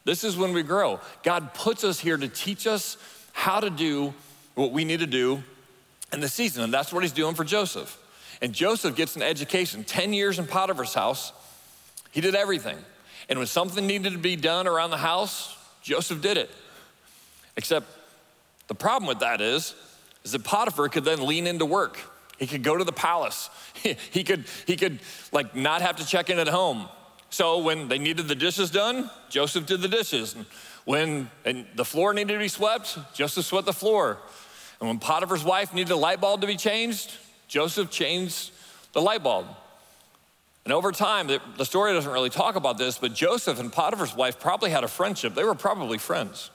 This 0.04 0.24
is 0.24 0.34
when 0.34 0.54
we 0.54 0.62
grow. 0.62 0.98
God 1.22 1.52
puts 1.52 1.84
us 1.84 2.00
here 2.00 2.16
to 2.16 2.28
teach 2.28 2.66
us 2.66 2.96
how 3.32 3.60
to 3.60 3.68
do 3.68 4.14
what 4.54 4.72
we 4.72 4.86
need 4.86 5.00
to 5.00 5.06
do 5.06 5.42
in 6.10 6.20
the 6.20 6.28
season, 6.28 6.64
and 6.64 6.72
that's 6.72 6.92
what 6.92 7.02
he's 7.02 7.12
doing 7.12 7.34
for 7.34 7.44
Joseph. 7.44 7.98
And 8.40 8.52
Joseph 8.52 8.96
gets 8.96 9.14
an 9.16 9.22
education 9.22 9.84
10 9.84 10.14
years 10.14 10.38
in 10.38 10.46
Potiphar's 10.46 10.94
house. 10.94 11.32
He 12.12 12.20
did 12.20 12.34
everything. 12.34 12.78
And 13.28 13.38
when 13.38 13.46
something 13.46 13.86
needed 13.86 14.12
to 14.12 14.18
be 14.18 14.36
done 14.36 14.66
around 14.66 14.90
the 14.90 14.98
house, 14.98 15.56
Joseph 15.82 16.20
did 16.20 16.36
it. 16.36 16.50
Except 17.56 17.86
the 18.68 18.74
problem 18.74 19.08
with 19.08 19.20
that 19.20 19.40
is, 19.40 19.74
is 20.24 20.32
that 20.32 20.44
Potiphar 20.44 20.88
could 20.88 21.04
then 21.04 21.26
lean 21.26 21.46
into 21.46 21.66
work. 21.66 21.98
He 22.38 22.46
could 22.46 22.62
go 22.62 22.76
to 22.76 22.84
the 22.84 22.92
palace. 22.92 23.50
He, 24.10 24.24
could, 24.24 24.44
he 24.66 24.76
could 24.76 25.00
like 25.30 25.54
not 25.54 25.82
have 25.82 25.96
to 25.96 26.06
check 26.06 26.30
in 26.30 26.38
at 26.38 26.48
home. 26.48 26.88
So 27.28 27.58
when 27.58 27.88
they 27.88 27.98
needed 27.98 28.28
the 28.28 28.34
dishes 28.34 28.70
done, 28.70 29.10
Joseph 29.28 29.66
did 29.66 29.82
the 29.82 29.88
dishes. 29.88 30.34
And 30.34 30.46
when 30.84 31.30
and 31.44 31.66
the 31.74 31.84
floor 31.84 32.14
needed 32.14 32.32
to 32.32 32.38
be 32.38 32.48
swept, 32.48 32.96
Joseph 33.12 33.44
swept 33.44 33.66
the 33.66 33.72
floor. 33.72 34.18
And 34.80 34.88
when 34.88 34.98
Potiphar's 35.00 35.44
wife 35.44 35.74
needed 35.74 35.90
a 35.92 35.96
light 35.96 36.20
bulb 36.20 36.40
to 36.42 36.46
be 36.46 36.56
changed, 36.56 37.12
Joseph 37.48 37.90
changed 37.90 38.52
the 38.92 39.02
light 39.02 39.22
bulb. 39.22 39.46
And 40.64 40.72
over 40.72 40.92
time, 40.92 41.26
the 41.26 41.64
story 41.64 41.92
doesn't 41.92 42.10
really 42.10 42.30
talk 42.30 42.56
about 42.56 42.78
this, 42.78 42.96
but 42.96 43.12
Joseph 43.12 43.60
and 43.60 43.70
Potiphar's 43.70 44.14
wife 44.14 44.40
probably 44.40 44.70
had 44.70 44.82
a 44.82 44.88
friendship. 44.88 45.34
They 45.34 45.44
were 45.44 45.54
probably 45.54 45.98
friends. 45.98 46.50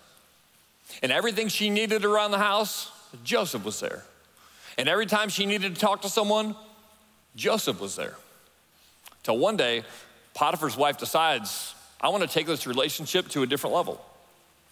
And 1.03 1.11
everything 1.11 1.47
she 1.47 1.69
needed 1.69 2.03
around 2.03 2.31
the 2.31 2.39
house, 2.39 2.91
Joseph 3.23 3.63
was 3.63 3.79
there. 3.79 4.03
And 4.77 4.89
every 4.89 5.05
time 5.05 5.29
she 5.29 5.45
needed 5.45 5.75
to 5.75 5.81
talk 5.81 6.01
to 6.01 6.09
someone, 6.09 6.55
Joseph 7.35 7.79
was 7.79 7.95
there. 7.95 8.15
Till 9.21 9.37
one 9.37 9.57
day, 9.57 9.83
Potiphar's 10.33 10.75
wife 10.75 10.97
decides, 10.97 11.75
I 12.01 12.09
want 12.09 12.23
to 12.23 12.29
take 12.29 12.47
this 12.47 12.65
relationship 12.65 13.27
to 13.29 13.43
a 13.43 13.45
different 13.45 13.75
level. 13.75 14.03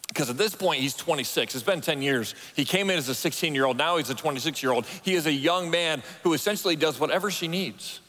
Because 0.08 0.30
at 0.30 0.38
this 0.38 0.56
point, 0.56 0.82
he's 0.82 0.96
26. 0.96 1.54
It's 1.54 1.64
been 1.64 1.82
10 1.82 2.02
years. 2.02 2.34
He 2.56 2.66
came 2.66 2.90
in 2.90 2.98
as 2.98 3.10
a 3.10 3.14
16 3.14 3.54
year 3.54 3.66
old. 3.66 3.78
Now 3.78 3.98
he's 3.98 4.10
a 4.10 4.16
26 4.16 4.64
year 4.64 4.72
old. 4.72 4.86
He 5.04 5.14
is 5.14 5.28
a 5.28 5.32
young 5.32 5.70
man 5.70 6.02
who 6.24 6.34
essentially 6.34 6.76
does 6.76 7.00
whatever 7.00 7.30
she 7.30 7.48
needs. 7.48 8.00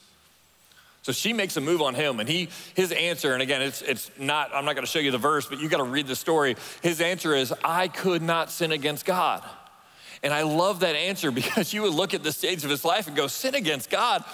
So 1.02 1.12
she 1.12 1.32
makes 1.32 1.56
a 1.56 1.60
move 1.60 1.80
on 1.80 1.94
him, 1.94 2.20
and 2.20 2.28
he 2.28 2.48
his 2.74 2.92
answer, 2.92 3.32
and 3.32 3.42
again, 3.42 3.62
it's 3.62 3.82
it's 3.82 4.10
not, 4.18 4.50
I'm 4.54 4.64
not 4.64 4.74
gonna 4.74 4.86
show 4.86 4.98
you 4.98 5.10
the 5.10 5.18
verse, 5.18 5.46
but 5.46 5.60
you 5.60 5.68
gotta 5.68 5.84
read 5.84 6.06
the 6.06 6.16
story. 6.16 6.56
His 6.82 7.00
answer 7.00 7.34
is, 7.34 7.54
I 7.64 7.88
could 7.88 8.22
not 8.22 8.50
sin 8.50 8.72
against 8.72 9.04
God. 9.04 9.42
And 10.22 10.34
I 10.34 10.42
love 10.42 10.80
that 10.80 10.96
answer 10.96 11.30
because 11.32 11.72
you 11.72 11.82
would 11.82 11.94
look 11.94 12.14
at 12.14 12.22
the 12.22 12.32
stage 12.32 12.64
of 12.64 12.70
his 12.70 12.84
life 12.84 13.06
and 13.06 13.16
go, 13.16 13.26
sin 13.26 13.54
against 13.54 13.90
God. 13.90 14.24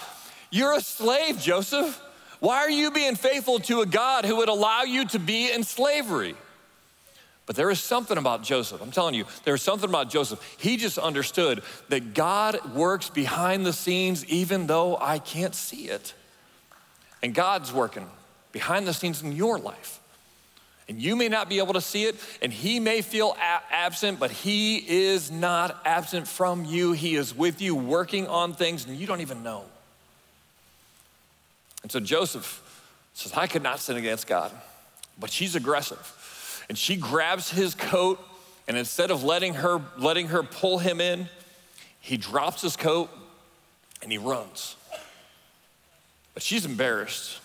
You're 0.49 0.73
a 0.73 0.81
slave, 0.81 1.39
Joseph. 1.39 2.01
Why 2.39 2.57
are 2.57 2.69
you 2.69 2.91
being 2.91 3.15
faithful 3.15 3.59
to 3.59 3.81
a 3.81 3.85
God 3.85 4.25
who 4.25 4.37
would 4.37 4.49
allow 4.49 4.83
you 4.83 5.05
to 5.05 5.19
be 5.19 5.51
in 5.51 5.63
slavery? 5.63 6.35
But 7.45 7.55
there 7.55 7.69
is 7.69 7.79
something 7.79 8.17
about 8.17 8.43
Joseph. 8.43 8.81
I'm 8.81 8.91
telling 8.91 9.13
you, 9.13 9.25
there 9.43 9.53
is 9.53 9.61
something 9.61 9.89
about 9.89 10.09
Joseph. 10.09 10.41
He 10.57 10.77
just 10.77 10.97
understood 10.97 11.61
that 11.89 12.13
God 12.13 12.73
works 12.73 13.09
behind 13.09 13.65
the 13.65 13.73
scenes 13.73 14.25
even 14.25 14.67
though 14.67 14.97
I 14.97 15.19
can't 15.19 15.53
see 15.53 15.87
it. 15.87 16.13
And 17.25 17.33
God's 17.33 17.73
working 17.73 18.07
behind 18.51 18.85
the 18.85 18.93
scenes 18.93 19.23
in 19.23 19.31
your 19.31 19.57
life. 19.57 19.99
And 20.87 21.01
you 21.01 21.15
may 21.15 21.27
not 21.27 21.49
be 21.49 21.57
able 21.57 21.73
to 21.73 21.81
see 21.81 22.03
it, 22.03 22.15
and 22.39 22.53
He 22.53 22.79
may 22.79 23.01
feel 23.01 23.35
a- 23.39 23.73
absent, 23.73 24.19
but 24.19 24.29
He 24.29 24.77
is 24.77 25.31
not 25.31 25.81
absent 25.85 26.27
from 26.27 26.65
you. 26.65 26.91
He 26.91 27.15
is 27.15 27.35
with 27.35 27.59
you, 27.63 27.73
working 27.73 28.27
on 28.27 28.53
things, 28.53 28.85
and 28.85 28.95
you 28.95 29.07
don't 29.07 29.21
even 29.21 29.41
know. 29.41 29.63
And 31.81 31.91
so 31.91 31.99
Joseph 31.99 32.61
says, 33.15 33.33
I 33.33 33.47
could 33.47 33.63
not 33.63 33.79
sin 33.79 33.97
against 33.97 34.27
God, 34.27 34.51
but 35.19 35.31
she's 35.31 35.55
aggressive 35.55 36.11
and 36.69 36.77
she 36.77 36.95
grabs 36.95 37.49
his 37.49 37.75
coat 37.75 38.19
and 38.67 38.77
instead 38.77 39.09
of 39.11 39.23
letting 39.23 39.55
her 39.55 39.81
letting 39.97 40.27
her 40.27 40.43
pull 40.43 40.79
him 40.79 40.99
in 40.99 41.27
he 41.99 42.17
drops 42.17 42.61
his 42.61 42.75
coat 42.75 43.09
and 44.01 44.11
he 44.11 44.17
runs 44.17 44.75
but 46.35 46.43
she's 46.43 46.65
embarrassed. 46.65 47.39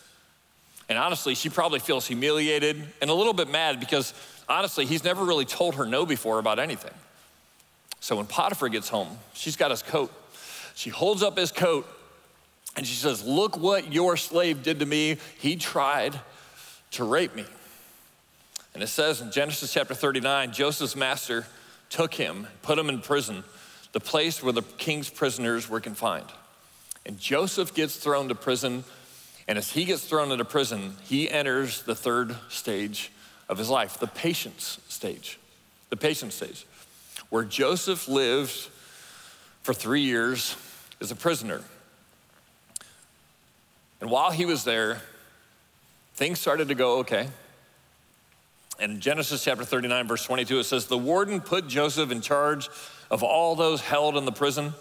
And 0.91 0.99
honestly 0.99 1.35
she 1.35 1.49
probably 1.49 1.79
feels 1.79 2.07
humiliated 2.07 2.85
and 3.01 3.09
a 3.09 3.15
little 3.15 3.33
bit 3.33 3.49
mad 3.49 3.81
because 3.81 4.13
honestly 4.49 4.85
he's 4.85 5.05
never 5.05 5.25
really 5.25 5.47
told 5.47 5.77
her 5.77 5.87
no 5.87 6.05
before 6.05 6.39
about 6.39 6.59
anything. 6.59 6.93
So 8.01 8.17
when 8.17 8.27
potiphar 8.27 8.69
gets 8.69 8.91
home 8.91 9.17
she's 9.33 9.57
got 9.57 9.71
his 9.71 9.83
coat. 9.83 10.13
She 10.75 10.91
holds 10.91 11.23
up 11.23 11.39
his 11.39 11.53
coat 11.53 11.87
and 12.77 12.87
she 12.87 12.95
says 12.95 13.25
look 13.25 13.57
what 13.57 13.93
your 13.93 14.19
slave 14.19 14.63
did 14.63 14.81
to 14.81 14.87
me. 14.87 15.17
He 15.39 15.57
tried 15.57 16.19
to 16.93 17.05
rape 17.05 17.35
me. 17.35 17.47
And 18.75 18.83
it 18.83 18.89
says 18.89 19.21
in 19.21 19.31
Genesis 19.31 19.73
chapter 19.73 19.95
39 19.95 20.53
Joseph's 20.53 20.97
master 20.97 21.47
took 21.89 22.15
him, 22.15 22.49
put 22.63 22.79
him 22.79 22.89
in 22.89 23.01
prison, 23.01 23.45
the 23.93 24.01
place 24.01 24.43
where 24.43 24.53
the 24.53 24.63
king's 24.63 25.09
prisoners 25.09 25.69
were 25.69 25.81
confined. 25.81 26.27
And 27.11 27.19
Joseph 27.19 27.75
gets 27.75 27.97
thrown 27.97 28.29
to 28.29 28.37
prison. 28.37 28.85
And 29.49 29.59
as 29.59 29.73
he 29.73 29.85
gets 29.85 30.05
thrown 30.05 30.31
into 30.31 30.45
prison, 30.45 30.95
he 31.03 31.29
enters 31.29 31.83
the 31.83 31.97
third 31.97 32.37
stage 32.49 33.11
of 33.49 33.59
his 33.59 33.69
life, 33.69 33.99
the 33.99 34.07
patience 34.07 34.79
stage. 34.87 35.37
The 35.89 35.97
patience 35.97 36.37
stage, 36.37 36.67
where 37.29 37.43
Joseph 37.43 38.07
lived 38.07 38.69
for 39.65 39.75
three 39.75 40.03
years 40.03 40.55
as 41.01 41.11
a 41.11 41.17
prisoner. 41.17 41.63
And 44.01 44.09
while 44.09 44.31
he 44.31 44.45
was 44.45 44.63
there, 44.63 45.03
things 46.15 46.39
started 46.39 46.69
to 46.69 46.77
go 46.77 46.99
okay. 46.99 47.27
In 48.79 49.01
Genesis 49.01 49.43
chapter 49.43 49.65
39, 49.65 50.07
verse 50.07 50.25
22, 50.25 50.61
it 50.61 50.65
says, 50.65 50.87
The 50.87 50.97
warden 50.97 51.41
put 51.41 51.67
Joseph 51.67 52.13
in 52.13 52.21
charge 52.21 52.69
of 53.11 53.25
all 53.25 53.57
those 53.57 53.81
held 53.81 54.17
in 54.17 54.27
the 54.27 54.31
prison, 54.31 54.75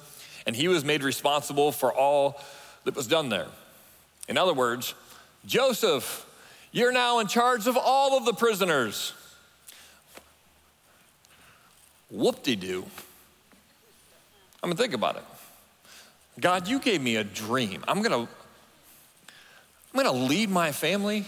and 0.45 0.56
he 0.56 0.67
was 0.67 0.84
made 0.84 1.04
responsible 1.04 1.71
for 1.71 1.93
all 1.93 2.41
that 2.86 2.95
was 2.95 3.08
done 3.08 3.30
there. 3.30 3.47
In 4.28 4.38
other 4.38 4.54
words, 4.54 4.93
Joseph, 5.45 6.25
you're 6.71 6.91
now 6.91 7.19
in 7.19 7.28
charge 7.28 7.67
of 7.67 7.78
all 7.78 8.17
of 8.17 8.25
the 8.25 8.34
prisoners. 8.34 9.13
Whoop 12.10 12.43
de 12.43 12.56
doo. 12.56 12.86
I'm 14.62 14.69
gonna 14.69 14.75
think 14.75 14.93
about 14.93 15.15
it. 15.15 15.23
God, 16.39 16.67
you 16.67 16.80
gave 16.80 17.02
me 17.02 17.15
a 17.15 17.23
dream. 17.23 17.84
I'm 17.88 18.02
gonna, 18.02 18.28
I'm 19.93 20.04
gonna 20.04 20.12
lead 20.12 20.49
my 20.49 20.71
family 20.71 21.25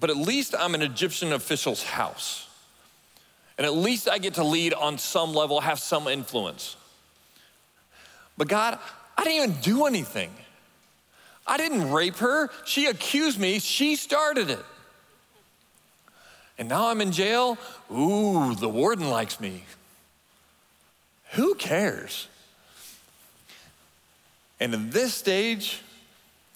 but 0.00 0.08
at 0.08 0.16
least 0.16 0.54
I'm 0.58 0.74
an 0.74 0.80
Egyptian 0.80 1.32
official's 1.34 1.82
house. 1.82 2.48
And 3.58 3.66
at 3.66 3.74
least 3.74 4.08
I 4.08 4.16
get 4.16 4.34
to 4.34 4.44
lead 4.44 4.72
on 4.72 4.96
some 4.96 5.34
level, 5.34 5.60
have 5.60 5.78
some 5.78 6.08
influence. 6.08 6.76
But 8.40 8.48
God, 8.48 8.78
I 9.18 9.24
didn't 9.24 9.36
even 9.36 9.60
do 9.60 9.84
anything. 9.84 10.30
I 11.46 11.58
didn't 11.58 11.92
rape 11.92 12.16
her. 12.16 12.48
She 12.64 12.86
accused 12.86 13.38
me. 13.38 13.58
She 13.58 13.96
started 13.96 14.48
it. 14.48 14.64
And 16.56 16.66
now 16.66 16.88
I'm 16.88 17.02
in 17.02 17.12
jail. 17.12 17.58
Ooh, 17.92 18.54
the 18.54 18.66
warden 18.66 19.10
likes 19.10 19.40
me. 19.40 19.64
Who 21.32 21.54
cares? 21.54 22.28
And 24.58 24.72
in 24.72 24.88
this 24.88 25.12
stage, 25.12 25.82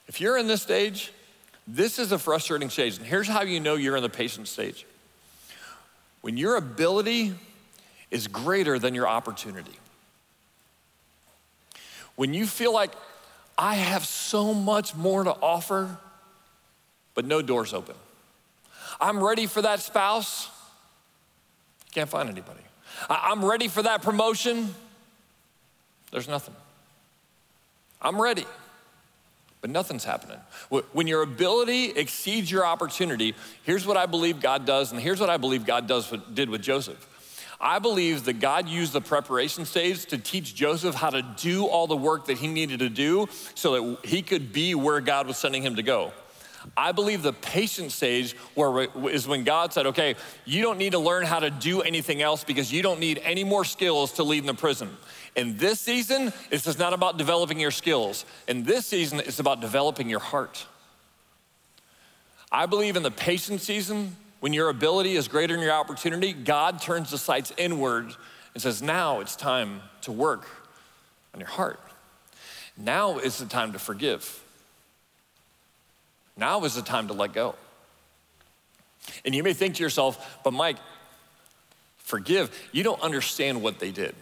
if 0.08 0.22
you're 0.22 0.38
in 0.38 0.46
this 0.46 0.62
stage, 0.62 1.12
this 1.68 1.98
is 1.98 2.12
a 2.12 2.18
frustrating 2.18 2.70
stage. 2.70 2.96
And 2.96 3.06
here's 3.06 3.28
how 3.28 3.42
you 3.42 3.60
know 3.60 3.74
you're 3.74 3.98
in 3.98 4.02
the 4.02 4.08
patient 4.08 4.48
stage 4.48 4.86
when 6.22 6.38
your 6.38 6.56
ability 6.56 7.34
is 8.10 8.26
greater 8.26 8.78
than 8.78 8.94
your 8.94 9.06
opportunity. 9.06 9.78
When 12.16 12.34
you 12.34 12.46
feel 12.46 12.72
like 12.72 12.90
I 13.56 13.74
have 13.74 14.04
so 14.04 14.54
much 14.54 14.94
more 14.94 15.24
to 15.24 15.32
offer, 15.32 15.96
but 17.14 17.24
no 17.24 17.42
doors 17.42 17.72
open. 17.72 17.94
I'm 19.00 19.22
ready 19.22 19.46
for 19.46 19.62
that 19.62 19.80
spouse, 19.80 20.48
can't 21.92 22.08
find 22.08 22.28
anybody. 22.28 22.60
I'm 23.08 23.44
ready 23.44 23.68
for 23.68 23.82
that 23.82 24.02
promotion, 24.02 24.74
there's 26.10 26.28
nothing. 26.28 26.54
I'm 28.00 28.20
ready, 28.20 28.44
but 29.60 29.70
nothing's 29.70 30.04
happening. 30.04 30.38
When 30.92 31.06
your 31.06 31.22
ability 31.22 31.86
exceeds 31.90 32.50
your 32.50 32.66
opportunity, 32.66 33.34
here's 33.62 33.86
what 33.86 33.96
I 33.96 34.06
believe 34.06 34.40
God 34.40 34.66
does, 34.66 34.92
and 34.92 35.00
here's 35.00 35.20
what 35.20 35.30
I 35.30 35.36
believe 35.36 35.64
God 35.64 35.86
does 35.86 36.12
did 36.34 36.50
with 36.50 36.62
Joseph. 36.62 37.08
I 37.60 37.78
believe 37.78 38.24
that 38.24 38.40
God 38.40 38.68
used 38.68 38.92
the 38.92 39.00
preparation 39.00 39.64
stage 39.64 40.06
to 40.06 40.18
teach 40.18 40.54
Joseph 40.54 40.94
how 40.94 41.10
to 41.10 41.22
do 41.22 41.66
all 41.66 41.86
the 41.86 41.96
work 41.96 42.26
that 42.26 42.38
he 42.38 42.48
needed 42.48 42.80
to 42.80 42.88
do 42.88 43.28
so 43.54 43.96
that 43.96 44.06
he 44.06 44.22
could 44.22 44.52
be 44.52 44.74
where 44.74 45.00
God 45.00 45.26
was 45.26 45.36
sending 45.36 45.62
him 45.62 45.76
to 45.76 45.82
go. 45.82 46.12
I 46.76 46.92
believe 46.92 47.22
the 47.22 47.32
patient 47.32 47.92
stage 47.92 48.34
where 48.54 48.88
is 49.10 49.28
when 49.28 49.44
God 49.44 49.72
said, 49.72 49.86
okay, 49.86 50.16
you 50.44 50.62
don't 50.62 50.78
need 50.78 50.92
to 50.92 50.98
learn 50.98 51.24
how 51.24 51.40
to 51.40 51.50
do 51.50 51.82
anything 51.82 52.22
else 52.22 52.42
because 52.42 52.72
you 52.72 52.82
don't 52.82 53.00
need 53.00 53.20
any 53.22 53.44
more 53.44 53.64
skills 53.64 54.12
to 54.12 54.24
lead 54.24 54.38
in 54.38 54.46
the 54.46 54.54
prison. 54.54 54.96
In 55.36 55.56
this 55.58 55.80
season, 55.80 56.32
it's 56.50 56.64
just 56.64 56.78
not 56.78 56.92
about 56.92 57.18
developing 57.18 57.60
your 57.60 57.70
skills. 57.70 58.24
In 58.48 58.64
this 58.64 58.86
season, 58.86 59.20
it's 59.20 59.40
about 59.40 59.60
developing 59.60 60.08
your 60.08 60.20
heart. 60.20 60.66
I 62.50 62.66
believe 62.66 62.96
in 62.96 63.02
the 63.02 63.10
patient 63.10 63.60
season, 63.60 64.16
when 64.44 64.52
your 64.52 64.68
ability 64.68 65.16
is 65.16 65.26
greater 65.26 65.54
than 65.54 65.62
your 65.62 65.72
opportunity, 65.72 66.34
God 66.34 66.78
turns 66.78 67.10
the 67.10 67.16
sights 67.16 67.50
inward 67.56 68.14
and 68.52 68.62
says, 68.62 68.82
now 68.82 69.20
it's 69.20 69.36
time 69.36 69.80
to 70.02 70.12
work 70.12 70.46
on 71.32 71.40
your 71.40 71.48
heart. 71.48 71.80
Now 72.76 73.16
is 73.16 73.38
the 73.38 73.46
time 73.46 73.72
to 73.72 73.78
forgive. 73.78 74.44
Now 76.36 76.62
is 76.64 76.74
the 76.74 76.82
time 76.82 77.08
to 77.08 77.14
let 77.14 77.32
go. 77.32 77.54
And 79.24 79.34
you 79.34 79.42
may 79.42 79.54
think 79.54 79.76
to 79.76 79.82
yourself, 79.82 80.38
but 80.44 80.52
Mike, 80.52 80.76
forgive. 81.96 82.54
You 82.70 82.82
don't 82.82 83.00
understand 83.00 83.62
what 83.62 83.78
they 83.78 83.92
did. 83.92 84.14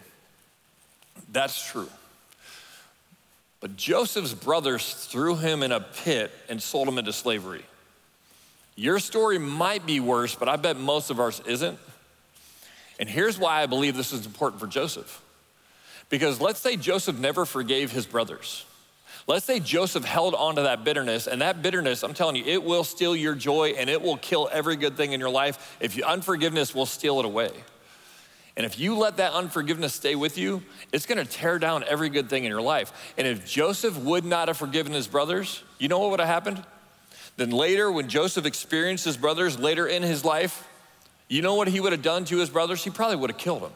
That's 1.33 1.69
true. 1.69 1.89
But 3.59 3.75
Joseph's 3.75 4.33
brothers 4.33 4.93
threw 4.93 5.35
him 5.35 5.63
in 5.63 5.73
a 5.73 5.81
pit 5.81 6.31
and 6.47 6.63
sold 6.63 6.87
him 6.87 6.97
into 6.97 7.11
slavery. 7.11 7.65
Your 8.75 8.99
story 8.99 9.37
might 9.37 9.85
be 9.85 9.99
worse, 9.99 10.35
but 10.35 10.49
I 10.49 10.55
bet 10.55 10.77
most 10.77 11.09
of 11.09 11.19
ours 11.19 11.41
isn't. 11.45 11.77
And 12.99 13.09
here's 13.09 13.37
why 13.37 13.61
I 13.61 13.65
believe 13.65 13.95
this 13.95 14.13
is 14.13 14.25
important 14.25 14.59
for 14.59 14.67
Joseph. 14.67 15.21
Because 16.09 16.39
let's 16.39 16.59
say 16.59 16.75
Joseph 16.75 17.17
never 17.17 17.45
forgave 17.45 17.91
his 17.91 18.05
brothers. 18.05 18.65
Let's 19.25 19.45
say 19.45 19.59
Joseph 19.59 20.03
held 20.03 20.35
on 20.35 20.55
to 20.55 20.63
that 20.63 20.83
bitterness, 20.83 21.27
and 21.27 21.41
that 21.41 21.61
bitterness, 21.61 22.03
I'm 22.03 22.13
telling 22.13 22.35
you, 22.35 22.43
it 22.45 22.63
will 22.63 22.83
steal 22.83 23.15
your 23.15 23.35
joy 23.35 23.73
and 23.77 23.89
it 23.89 24.01
will 24.01 24.17
kill 24.17 24.49
every 24.51 24.75
good 24.75 24.97
thing 24.97 25.13
in 25.13 25.19
your 25.19 25.29
life. 25.29 25.77
If 25.79 25.95
you, 25.95 26.03
unforgiveness 26.03 26.75
will 26.75 26.85
steal 26.85 27.19
it 27.19 27.25
away. 27.25 27.51
And 28.55 28.65
if 28.65 28.77
you 28.77 28.97
let 28.97 29.17
that 29.17 29.33
unforgiveness 29.33 29.93
stay 29.93 30.15
with 30.15 30.37
you, 30.37 30.61
it's 30.91 31.05
gonna 31.05 31.25
tear 31.25 31.57
down 31.57 31.83
every 31.85 32.09
good 32.09 32.29
thing 32.29 32.43
in 32.43 32.51
your 32.51 32.61
life. 32.61 33.13
And 33.17 33.25
if 33.25 33.45
Joseph 33.47 33.97
would 33.97 34.25
not 34.25 34.49
have 34.49 34.57
forgiven 34.57 34.93
his 34.93 35.07
brothers, 35.07 35.63
you 35.79 35.87
know 35.87 35.99
what 35.99 36.11
would 36.11 36.19
have 36.19 36.29
happened? 36.29 36.63
Then 37.37 37.49
later, 37.49 37.91
when 37.91 38.09
Joseph 38.09 38.45
experienced 38.45 39.05
his 39.05 39.17
brothers 39.17 39.57
later 39.59 39.87
in 39.87 40.03
his 40.03 40.23
life, 40.23 40.67
you 41.27 41.41
know 41.41 41.55
what 41.55 41.67
he 41.67 41.79
would 41.79 41.91
have 41.91 42.01
done 42.01 42.25
to 42.25 42.37
his 42.37 42.49
brothers? 42.49 42.83
He 42.83 42.89
probably 42.89 43.15
would 43.15 43.31
have 43.31 43.39
killed 43.39 43.63
them. 43.63 43.71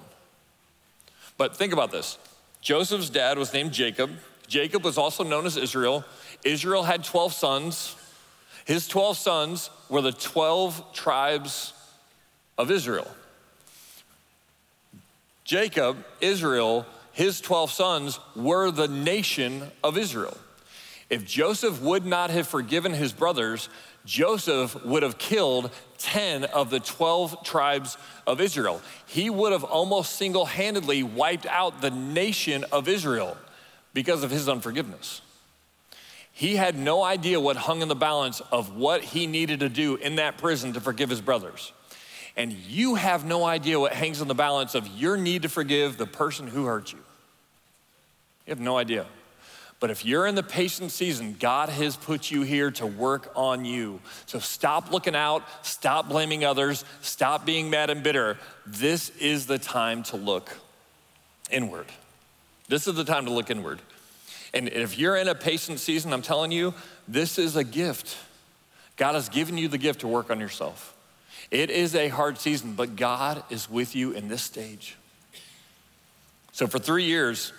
But 1.38 1.56
think 1.56 1.74
about 1.74 1.92
this 1.92 2.18
Joseph's 2.62 3.10
dad 3.10 3.38
was 3.38 3.54
named 3.54 3.72
Jacob. 3.72 4.12
Jacob 4.48 4.84
was 4.84 4.98
also 4.98 5.24
known 5.24 5.46
as 5.46 5.58
Israel. 5.58 6.06
Israel 6.44 6.84
had 6.84 7.04
12 7.04 7.34
sons. 7.34 7.96
His 8.66 8.88
12 8.88 9.18
sons 9.18 9.70
were 9.90 10.02
the 10.02 10.12
12 10.12 10.94
tribes 10.94 11.74
of 12.58 12.70
Israel. 12.70 13.08
Jacob, 15.44 16.04
Israel, 16.20 16.86
his 17.14 17.40
12 17.40 17.72
sons 17.72 18.20
were 18.36 18.70
the 18.70 18.88
nation 18.88 19.72
of 19.84 19.98
Israel. 19.98 20.38
If 21.10 21.26
Joseph 21.26 21.82
would 21.82 22.06
not 22.06 22.30
have 22.32 22.48
forgiven 22.48 22.94
his 22.94 23.14
brothers, 23.14 23.70
Joseph 24.06 24.84
would 24.86 25.04
have 25.04 25.18
killed 25.18 25.72
10 26.00 26.46
of 26.46 26.70
the 26.70 26.80
12 26.80 27.44
tribes 27.44 27.98
of 28.26 28.42
Israel. 28.42 28.82
He 29.06 29.30
would 29.30 29.52
have 29.52 29.64
almost 29.64 30.18
single 30.18 30.46
handedly 30.46 31.04
wiped 31.04 31.46
out 31.46 31.82
the 31.82 31.92
nation 31.92 32.66
of 32.72 32.88
Israel 32.88 33.38
because 33.94 34.24
of 34.24 34.32
his 34.32 34.50
unforgiveness. 34.50 35.22
He 36.32 36.56
had 36.56 36.78
no 36.78 37.04
idea 37.04 37.40
what 37.40 37.58
hung 37.58 37.82
in 37.82 37.88
the 37.88 37.96
balance 37.96 38.42
of 38.52 38.76
what 38.76 39.04
he 39.04 39.26
needed 39.28 39.62
to 39.62 39.70
do 39.70 39.96
in 39.96 40.18
that 40.18 40.38
prison 40.38 40.74
to 40.74 40.82
forgive 40.82 41.10
his 41.10 41.22
brothers. 41.22 41.72
And 42.36 42.54
you 42.54 42.94
have 42.96 43.26
no 43.26 43.44
idea 43.44 43.80
what 43.80 43.94
hangs 43.94 44.22
in 44.22 44.28
the 44.28 44.36
balance 44.36 44.76
of 44.76 44.88
your 44.88 45.18
need 45.18 45.42
to 45.42 45.50
forgive 45.50 45.98
the 45.98 46.06
person 46.06 46.46
who 46.46 46.66
hurt 46.66 46.92
you. 46.92 47.00
You 48.46 48.52
have 48.52 48.60
no 48.60 48.78
idea. 48.78 49.08
But 49.80 49.92
if 49.92 50.04
you're 50.04 50.26
in 50.26 50.34
the 50.34 50.44
patient 50.44 50.92
season, 50.92 51.36
God 51.40 51.70
has 51.70 51.96
put 51.96 52.32
you 52.32 52.42
here 52.42 52.72
to 52.72 52.86
work 52.86 53.32
on 53.36 53.64
you. 53.64 54.00
So 54.26 54.40
stop 54.40 54.92
looking 54.92 55.16
out, 55.16 55.44
stop 55.62 56.10
blaming 56.10 56.44
others, 56.44 56.84
stop 57.02 57.46
being 57.46 57.70
mad 57.70 57.92
and 57.92 58.02
bitter. 58.02 58.38
This 58.66 59.10
is 59.18 59.46
the 59.46 59.60
time 59.60 60.02
to 60.04 60.18
look 60.18 60.52
inward. 61.52 61.86
This 62.68 62.88
is 62.88 62.96
the 62.96 63.04
time 63.04 63.26
to 63.26 63.32
look 63.32 63.52
inward. 63.52 63.80
And 64.54 64.68
if 64.68 64.98
you're 64.98 65.16
in 65.16 65.28
a 65.28 65.36
patient 65.36 65.80
season, 65.80 66.12
I'm 66.12 66.24
telling 66.24 66.52
you, 66.52 66.74
this 67.08 67.38
is 67.38 67.56
a 67.56 67.64
gift. 67.64 68.18
God 68.96 69.14
has 69.14 69.30
given 69.30 69.60
you 69.60 69.68
the 69.68 69.78
gift 69.78 70.02
to 70.02 70.08
work 70.08 70.32
on 70.32 70.40
yourself. 70.40 70.96
It 71.52 71.70
is 71.70 71.94
a 71.94 72.08
hard 72.08 72.40
season, 72.40 72.74
but 72.74 72.96
God 72.96 73.44
is 73.52 73.70
with 73.70 73.96
you 73.96 74.12
in 74.12 74.28
this 74.28 74.42
stage. 74.42 74.98
So 76.52 76.66
for 76.66 76.80
three 76.80 77.04
years, 77.04 77.54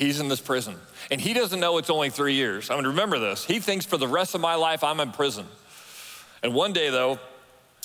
he's 0.00 0.18
in 0.18 0.28
this 0.28 0.40
prison. 0.40 0.76
And 1.10 1.20
he 1.20 1.34
doesn't 1.34 1.60
know 1.60 1.78
it's 1.78 1.90
only 1.90 2.10
three 2.10 2.34
years. 2.34 2.70
I 2.70 2.76
mean, 2.76 2.86
remember 2.86 3.18
this. 3.18 3.44
He 3.44 3.60
thinks 3.60 3.84
for 3.84 3.98
the 3.98 4.08
rest 4.08 4.34
of 4.34 4.40
my 4.40 4.54
life, 4.54 4.82
I'm 4.82 4.98
in 4.98 5.12
prison. 5.12 5.46
And 6.42 6.54
one 6.54 6.72
day, 6.72 6.90
though, 6.90 7.18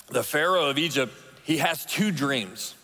the 0.08 0.22
Pharaoh 0.22 0.70
of 0.70 0.78
Egypt, 0.78 1.12
he 1.44 1.58
has 1.58 1.84
two 1.84 2.10
dreams. 2.10 2.74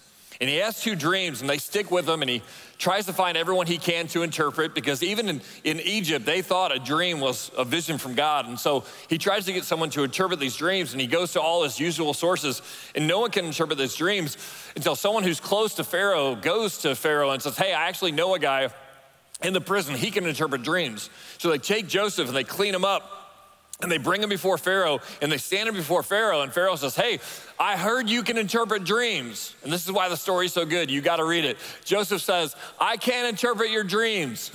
And 0.41 0.51
he 0.51 0.57
has 0.57 0.81
two 0.81 0.97
dreams, 0.97 1.41
and 1.41 1.49
they 1.49 1.59
stick 1.59 1.91
with 1.91 2.09
him, 2.09 2.21
and 2.21 2.29
he 2.29 2.43
tries 2.77 3.07
to 3.07 3.13
find 3.13 3.37
everyone 3.37 3.69
he 3.69 3.79
can 3.79 4.09
to 4.09 4.23
interpret 4.23 4.75
because 4.75 5.05
even 5.05 5.29
in, 5.29 5.41
in 5.63 5.79
Egypt, 5.79 6.27
they 6.27 6.43
thought 6.43 6.75
a 6.75 6.81
dream 6.81 7.21
was 7.21 7.53
a 7.57 7.65
vision 7.65 7.97
from 7.97 8.15
God. 8.15 8.49
And 8.49 8.59
so 8.59 8.83
he 9.09 9.19
tries 9.19 9.45
to 9.45 9.53
get 9.53 9.63
someone 9.63 9.89
to 9.91 10.03
interpret 10.03 10.41
these 10.41 10.57
dreams 10.57 10.91
and 10.91 11.01
he 11.01 11.07
goes 11.07 11.33
to 11.35 11.41
all 11.41 11.63
his 11.63 11.79
usual 11.79 12.13
sources 12.13 12.61
and 12.97 13.07
no 13.07 13.21
one 13.21 13.31
can 13.31 13.45
interpret 13.45 13.79
these 13.79 13.95
dreams 13.95 14.37
until 14.75 14.97
someone 14.97 15.23
who's 15.23 15.39
close 15.39 15.75
to 15.75 15.85
Pharaoh 15.85 16.35
goes 16.35 16.79
to 16.79 16.97
Pharaoh 16.97 17.31
and 17.31 17.41
says, 17.41 17.57
Hey, 17.57 17.73
I 17.73 17.87
actually 17.87 18.11
know 18.11 18.35
a 18.35 18.41
guy 18.41 18.69
in 19.45 19.53
the 19.53 19.61
prison, 19.61 19.95
he 19.95 20.11
can 20.11 20.27
interpret 20.27 20.63
dreams. 20.63 21.11
So 21.39 21.51
they 21.51 21.59
take 21.59 21.89
Joseph 21.89 22.29
and 22.29 22.37
they 22.37 22.45
clean 22.45 22.75
him 22.75 22.85
up 22.85 23.23
and 23.83 23.91
they 23.91 23.99
bring 23.99 24.23
him 24.23 24.29
before 24.29 24.59
Pharaoh 24.59 25.01
and 25.21 25.31
they 25.31 25.39
stand 25.39 25.69
him 25.69 25.75
before 25.75 26.03
Pharaoh. 26.03 26.43
And 26.43 26.53
Pharaoh 26.53 26.77
says, 26.77 26.95
Hey, 26.95 27.21
I 27.59 27.77
heard 27.77 28.09
you 28.09 28.23
can 28.23 28.39
interpret 28.39 28.85
dreams. 28.85 29.55
And 29.63 29.73
this 29.73 29.85
is 29.85 29.93
why 29.93 30.09
the 30.09 30.17
story's 30.17 30.53
so 30.53 30.65
good. 30.65 30.91
You 30.91 31.01
got 31.01 31.17
to 31.17 31.25
read 31.25 31.45
it. 31.45 31.59
Joseph 31.85 32.23
says, 32.23 32.55
I 32.81 32.97
can't 32.97 33.29
interpret 33.29 33.71
your 33.71 33.85
dreams, 33.85 34.53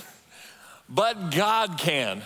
but 0.89 1.32
God 1.32 1.78
can. 1.78 2.21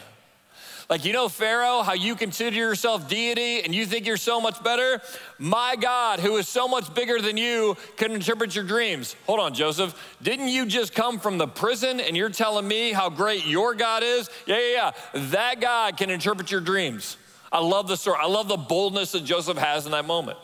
Like, 0.92 1.06
you 1.06 1.14
know, 1.14 1.30
Pharaoh, 1.30 1.84
how 1.84 1.94
you 1.94 2.18
consider 2.18 2.58
yourself 2.58 3.08
deity 3.08 3.62
and 3.62 3.74
you 3.74 3.86
think 3.86 4.06
you're 4.06 4.18
so 4.18 4.42
much 4.42 4.62
better? 4.62 5.02
My 5.40 5.78
God, 5.80 6.20
who 6.20 6.36
is 6.36 6.50
so 6.50 6.68
much 6.68 6.94
bigger 6.94 7.22
than 7.22 7.38
you, 7.38 7.78
can 7.96 8.12
interpret 8.12 8.54
your 8.54 8.66
dreams. 8.66 9.16
Hold 9.26 9.40
on, 9.40 9.54
Joseph. 9.54 9.96
Didn't 10.22 10.50
you 10.50 10.66
just 10.66 10.94
come 10.94 11.18
from 11.18 11.38
the 11.38 11.48
prison 11.48 12.02
and 12.02 12.18
you're 12.18 12.28
telling 12.28 12.68
me 12.68 12.92
how 12.92 13.10
great 13.10 13.46
your 13.46 13.74
God 13.74 14.04
is? 14.04 14.30
Yeah, 14.46 14.58
yeah, 14.58 14.92
yeah. 15.14 15.22
That 15.30 15.62
God 15.62 15.96
can 15.96 16.10
interpret 16.10 16.52
your 16.52 16.60
dreams. 16.60 17.16
I 17.54 17.62
love 17.62 17.88
the 17.88 17.96
story. 17.96 18.18
I 18.20 18.28
love 18.28 18.50
the 18.50 18.58
boldness 18.58 19.14
that 19.14 19.24
Joseph 19.24 19.58
has 19.58 19.86
in 19.86 19.94
that 19.94 20.04
moment. 20.04 20.40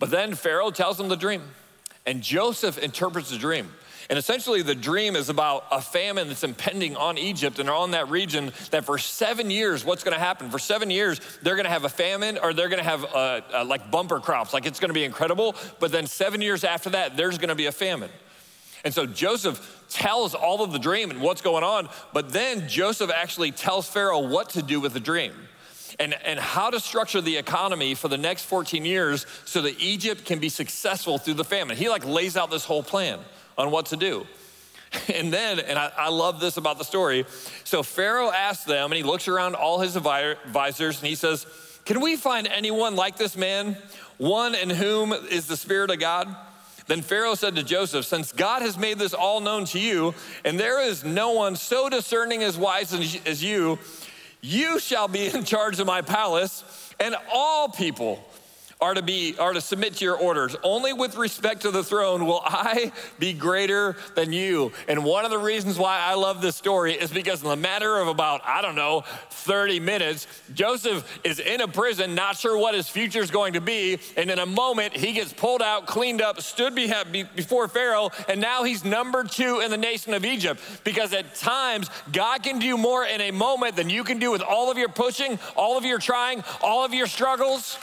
But 0.00 0.10
then 0.10 0.34
Pharaoh 0.34 0.72
tells 0.72 0.98
him 0.98 1.06
the 1.06 1.16
dream, 1.16 1.42
and 2.04 2.20
Joseph 2.20 2.78
interprets 2.78 3.30
the 3.30 3.38
dream. 3.38 3.68
And 4.08 4.18
essentially, 4.18 4.62
the 4.62 4.74
dream 4.74 5.16
is 5.16 5.28
about 5.28 5.64
a 5.72 5.80
famine 5.80 6.28
that's 6.28 6.44
impending 6.44 6.96
on 6.96 7.18
Egypt 7.18 7.58
and 7.58 7.68
on 7.68 7.90
that 7.90 8.08
region. 8.08 8.52
That 8.70 8.84
for 8.84 8.98
seven 8.98 9.50
years, 9.50 9.84
what's 9.84 10.04
going 10.04 10.14
to 10.14 10.20
happen? 10.20 10.50
For 10.50 10.60
seven 10.60 10.90
years, 10.90 11.20
they're 11.42 11.56
going 11.56 11.64
to 11.64 11.70
have 11.70 11.84
a 11.84 11.88
famine 11.88 12.38
or 12.38 12.54
they're 12.54 12.68
going 12.68 12.82
to 12.82 12.88
have 12.88 13.04
uh, 13.04 13.40
uh, 13.52 13.64
like 13.64 13.90
bumper 13.90 14.20
crops. 14.20 14.52
Like 14.52 14.64
it's 14.64 14.78
going 14.78 14.90
to 14.90 14.94
be 14.94 15.04
incredible. 15.04 15.56
But 15.80 15.90
then 15.90 16.06
seven 16.06 16.40
years 16.40 16.62
after 16.62 16.90
that, 16.90 17.16
there's 17.16 17.38
going 17.38 17.48
to 17.48 17.56
be 17.56 17.66
a 17.66 17.72
famine. 17.72 18.10
And 18.84 18.94
so 18.94 19.06
Joseph 19.06 19.84
tells 19.88 20.34
all 20.34 20.62
of 20.62 20.70
the 20.70 20.78
dream 20.78 21.10
and 21.10 21.20
what's 21.20 21.42
going 21.42 21.64
on. 21.64 21.88
But 22.12 22.32
then 22.32 22.68
Joseph 22.68 23.10
actually 23.10 23.50
tells 23.50 23.88
Pharaoh 23.88 24.20
what 24.20 24.50
to 24.50 24.62
do 24.62 24.80
with 24.80 24.92
the 24.92 25.00
dream. 25.00 25.32
And, 25.98 26.14
and 26.24 26.38
how 26.38 26.70
to 26.70 26.78
structure 26.78 27.20
the 27.20 27.38
economy 27.38 27.94
for 27.94 28.08
the 28.08 28.18
next 28.18 28.44
14 28.44 28.84
years 28.84 29.24
so 29.46 29.62
that 29.62 29.80
Egypt 29.80 30.26
can 30.26 30.40
be 30.40 30.48
successful 30.48 31.16
through 31.16 31.34
the 31.34 31.44
famine. 31.44 31.76
He 31.76 31.88
like 31.88 32.04
lays 32.04 32.36
out 32.36 32.50
this 32.50 32.64
whole 32.64 32.82
plan 32.82 33.18
on 33.56 33.70
what 33.70 33.86
to 33.86 33.96
do. 33.96 34.26
And 35.14 35.32
then, 35.32 35.58
and 35.58 35.78
I, 35.78 35.92
I, 35.96 36.08
love 36.08 36.40
this 36.40 36.56
about 36.56 36.78
the 36.78 36.84
story. 36.84 37.26
So 37.64 37.82
Pharaoh 37.82 38.30
asks 38.30 38.64
them, 38.64 38.92
and 38.92 38.94
he 38.94 39.02
looks 39.02 39.28
around 39.28 39.54
all 39.54 39.80
his 39.80 39.96
advisors, 39.96 40.98
and 40.98 41.06
he 41.06 41.14
says, 41.14 41.46
Can 41.84 42.00
we 42.00 42.16
find 42.16 42.46
anyone 42.46 42.96
like 42.96 43.16
this 43.16 43.36
man, 43.36 43.76
one 44.16 44.54
in 44.54 44.70
whom 44.70 45.12
is 45.12 45.46
the 45.46 45.56
Spirit 45.56 45.90
of 45.90 45.98
God? 45.98 46.34
Then 46.86 47.02
Pharaoh 47.02 47.34
said 47.34 47.56
to 47.56 47.62
Joseph, 47.62 48.06
Since 48.06 48.32
God 48.32 48.62
has 48.62 48.78
made 48.78 48.98
this 48.98 49.12
all 49.12 49.40
known 49.40 49.64
to 49.66 49.78
you, 49.78 50.14
and 50.44 50.58
there 50.58 50.80
is 50.80 51.04
no 51.04 51.32
one 51.32 51.56
so 51.56 51.88
discerning 51.88 52.42
as 52.42 52.56
wise 52.56 52.94
as 52.94 53.42
you, 53.42 53.78
You 54.40 54.78
shall 54.78 55.08
be 55.08 55.26
in 55.26 55.44
charge 55.44 55.80
of 55.80 55.86
my 55.86 56.00
palace, 56.00 56.64
and 57.00 57.16
all 57.32 57.68
people 57.68 58.24
are 58.78 58.92
to 58.92 59.00
be 59.00 59.34
are 59.38 59.54
to 59.54 59.60
submit 59.60 59.94
to 59.94 60.04
your 60.04 60.16
orders. 60.16 60.54
Only 60.62 60.92
with 60.92 61.16
respect 61.16 61.62
to 61.62 61.70
the 61.70 61.82
throne 61.82 62.26
will 62.26 62.42
i 62.44 62.92
be 63.18 63.32
greater 63.32 63.96
than 64.14 64.32
you. 64.32 64.72
And 64.86 65.02
one 65.02 65.24
of 65.24 65.30
the 65.30 65.38
reasons 65.38 65.78
why 65.78 65.98
i 65.98 66.14
love 66.14 66.42
this 66.42 66.56
story 66.56 66.92
is 66.92 67.10
because 67.10 67.42
in 67.42 67.48
the 67.48 67.56
matter 67.56 67.96
of 67.96 68.08
about 68.08 68.42
i 68.44 68.60
don't 68.60 68.74
know 68.74 69.02
30 69.30 69.80
minutes 69.80 70.26
joseph 70.52 71.20
is 71.24 71.40
in 71.40 71.62
a 71.62 71.68
prison 71.68 72.14
not 72.14 72.36
sure 72.36 72.58
what 72.58 72.74
his 72.74 72.88
future 72.88 73.20
is 73.20 73.30
going 73.30 73.54
to 73.54 73.60
be. 73.62 73.98
And 74.16 74.30
in 74.30 74.38
a 74.38 74.46
moment 74.46 74.94
he 74.94 75.12
gets 75.12 75.32
pulled 75.32 75.62
out 75.62 75.86
cleaned 75.86 76.20
up 76.20 76.40
stood 76.42 76.74
before 76.74 77.68
pharaoh 77.68 78.10
and 78.28 78.40
now 78.40 78.64
he's 78.64 78.84
number 78.84 79.24
two 79.24 79.60
in 79.60 79.70
the 79.70 79.78
nation 79.78 80.12
of 80.12 80.24
egypt. 80.24 80.60
Because 80.84 81.14
at 81.14 81.34
times 81.34 81.88
god 82.12 82.42
can 82.42 82.58
do 82.58 82.76
more 82.76 83.06
in 83.06 83.22
a 83.22 83.30
moment 83.30 83.74
than 83.76 83.88
you 83.88 84.04
can 84.04 84.18
do 84.18 84.30
with 84.30 84.42
all 84.42 84.70
of 84.70 84.76
your 84.76 84.90
pushing 84.90 85.38
all 85.56 85.78
of 85.78 85.84
your 85.86 85.98
trying 85.98 86.44
all 86.60 86.84
of 86.84 86.92
your 86.92 87.06
struggles 87.06 87.78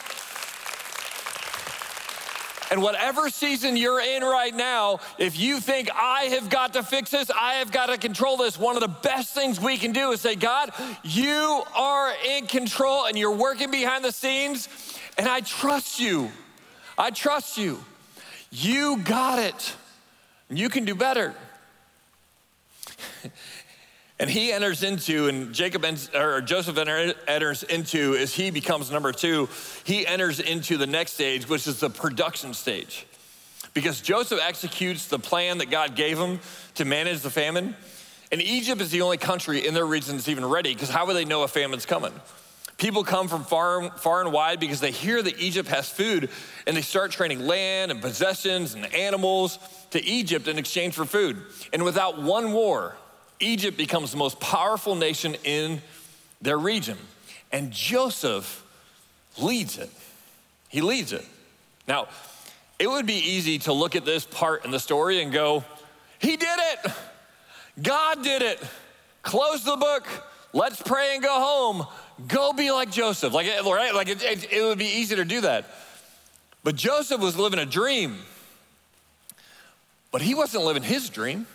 and 2.73 2.81
whatever 2.81 3.29
season 3.29 3.77
you're 3.77 4.01
in 4.01 4.23
right 4.23 4.55
now, 4.55 4.99
if 5.19 5.39
you 5.39 5.59
think 5.59 5.91
I 5.93 6.23
have 6.31 6.49
got 6.49 6.73
to 6.73 6.81
fix 6.81 7.11
this, 7.11 7.29
I 7.29 7.53
have 7.55 7.71
got 7.71 7.85
to 7.85 7.99
control 7.99 8.35
this, 8.35 8.57
one 8.57 8.75
of 8.75 8.81
the 8.81 8.87
best 8.87 9.35
things 9.35 9.59
we 9.59 9.77
can 9.77 9.91
do 9.91 10.11
is 10.11 10.21
say, 10.21 10.33
God, 10.33 10.71
you 11.03 11.61
are 11.75 12.11
in 12.31 12.47
control 12.47 13.05
and 13.05 13.15
you're 13.15 13.35
working 13.35 13.69
behind 13.69 14.03
the 14.03 14.11
scenes, 14.11 14.67
and 15.19 15.27
I 15.27 15.41
trust 15.41 15.99
you. 15.99 16.31
I 16.97 17.11
trust 17.11 17.59
you. 17.59 17.79
You 18.49 18.97
got 18.97 19.37
it. 19.37 19.75
You 20.49 20.67
can 20.67 20.83
do 20.83 20.95
better. 20.95 21.35
And 24.19 24.29
he 24.29 24.51
enters 24.51 24.83
into, 24.83 25.27
and 25.27 25.53
Jacob 25.53 25.85
or 26.13 26.41
Joseph 26.41 26.77
enters 26.77 27.63
into 27.63 28.15
as 28.15 28.33
he 28.33 28.51
becomes 28.51 28.91
number 28.91 29.11
two, 29.11 29.49
he 29.83 30.05
enters 30.05 30.39
into 30.39 30.77
the 30.77 30.87
next 30.87 31.13
stage, 31.13 31.49
which 31.49 31.67
is 31.67 31.79
the 31.79 31.89
production 31.89 32.53
stage. 32.53 33.07
Because 33.73 34.01
Joseph 34.01 34.39
executes 34.41 35.07
the 35.07 35.17
plan 35.17 35.57
that 35.57 35.71
God 35.71 35.95
gave 35.95 36.19
him 36.19 36.39
to 36.75 36.85
manage 36.85 37.21
the 37.21 37.31
famine. 37.31 37.75
And 38.31 38.41
Egypt 38.41 38.81
is 38.81 38.91
the 38.91 39.01
only 39.01 39.17
country 39.17 39.65
in 39.65 39.73
their 39.73 39.85
region 39.85 40.15
that's 40.15 40.29
even 40.29 40.45
ready, 40.45 40.73
because 40.73 40.89
how 40.89 41.07
would 41.07 41.15
they 41.15 41.25
know 41.25 41.43
a 41.43 41.47
famine's 41.47 41.85
coming? 41.85 42.13
People 42.77 43.03
come 43.03 43.27
from 43.27 43.43
far, 43.43 43.91
far 43.97 44.21
and 44.21 44.31
wide 44.31 44.59
because 44.59 44.79
they 44.79 44.91
hear 44.91 45.21
that 45.21 45.39
Egypt 45.39 45.69
has 45.69 45.89
food 45.89 46.29
and 46.65 46.75
they 46.75 46.81
start 46.81 47.11
trading 47.11 47.45
land 47.45 47.91
and 47.91 48.01
possessions 48.01 48.73
and 48.73 48.91
animals 48.93 49.59
to 49.91 50.03
Egypt 50.03 50.47
in 50.47 50.57
exchange 50.57 50.93
for 50.93 51.05
food. 51.05 51.41
And 51.71 51.83
without 51.83 52.21
one 52.21 52.51
war, 52.51 52.95
Egypt 53.43 53.77
becomes 53.77 54.11
the 54.11 54.17
most 54.17 54.39
powerful 54.39 54.95
nation 54.95 55.35
in 55.43 55.81
their 56.41 56.57
region. 56.57 56.97
And 57.51 57.71
Joseph 57.71 58.63
leads 59.37 59.77
it. 59.77 59.89
He 60.69 60.81
leads 60.81 61.13
it. 61.13 61.25
Now, 61.87 62.07
it 62.79 62.89
would 62.89 63.05
be 63.05 63.13
easy 63.13 63.59
to 63.59 63.73
look 63.73 63.95
at 63.95 64.05
this 64.05 64.25
part 64.25 64.65
in 64.65 64.71
the 64.71 64.79
story 64.79 65.21
and 65.21 65.31
go, 65.31 65.63
He 66.19 66.35
did 66.35 66.59
it. 66.59 66.91
God 67.81 68.23
did 68.23 68.41
it. 68.41 68.61
Close 69.21 69.63
the 69.63 69.75
book. 69.75 70.07
Let's 70.53 70.81
pray 70.81 71.13
and 71.15 71.23
go 71.23 71.33
home. 71.33 71.87
Go 72.27 72.53
be 72.53 72.71
like 72.71 72.91
Joseph. 72.91 73.33
Like, 73.33 73.47
eh, 73.47 73.61
right? 73.61 73.93
Like 73.93 74.09
it, 74.09 74.21
it, 74.23 74.51
it 74.51 74.61
would 74.61 74.77
be 74.77 74.85
easy 74.85 75.15
to 75.15 75.25
do 75.25 75.41
that. 75.41 75.65
But 76.63 76.75
Joseph 76.75 77.19
was 77.19 77.37
living 77.37 77.59
a 77.59 77.65
dream. 77.65 78.17
But 80.11 80.21
he 80.21 80.35
wasn't 80.35 80.63
living 80.63 80.83
his 80.83 81.09
dream. 81.09 81.47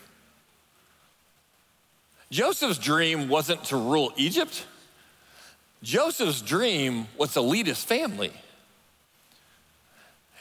Joseph's 2.31 2.79
dream 2.79 3.29
wasn't 3.29 3.65
to 3.65 3.77
rule 3.77 4.13
Egypt. 4.17 4.67
Joseph's 5.83 6.43
dream 6.43 7.07
was 7.17 7.33
to 7.35 7.41
lead 7.41 7.67
his 7.67 7.83
family. 7.83 8.33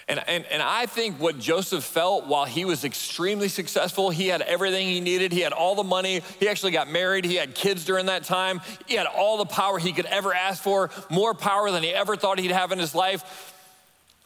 And, 0.09 0.23
and, 0.27 0.45
and 0.45 0.61
I 0.63 0.85
think 0.85 1.19
what 1.19 1.37
Joseph 1.37 1.83
felt 1.83 2.27
while 2.27 2.45
he 2.45 2.63
was 2.63 2.85
extremely 2.85 3.49
successful, 3.49 4.09
he 4.09 4.29
had 4.29 4.41
everything 4.41 4.87
he 4.87 5.01
needed. 5.01 5.33
He 5.33 5.41
had 5.41 5.51
all 5.51 5.75
the 5.75 5.83
money. 5.83 6.21
He 6.39 6.47
actually 6.47 6.71
got 6.71 6.89
married. 6.89 7.25
He 7.25 7.35
had 7.35 7.53
kids 7.53 7.83
during 7.83 8.05
that 8.05 8.23
time. 8.23 8.61
He 8.85 8.95
had 8.95 9.05
all 9.05 9.37
the 9.37 9.45
power 9.45 9.79
he 9.79 9.91
could 9.91 10.05
ever 10.05 10.33
ask 10.33 10.63
for, 10.63 10.91
more 11.09 11.33
power 11.33 11.71
than 11.71 11.83
he 11.83 11.93
ever 11.93 12.15
thought 12.15 12.39
he'd 12.39 12.51
have 12.51 12.71
in 12.71 12.79
his 12.79 12.95
life. 12.95 13.53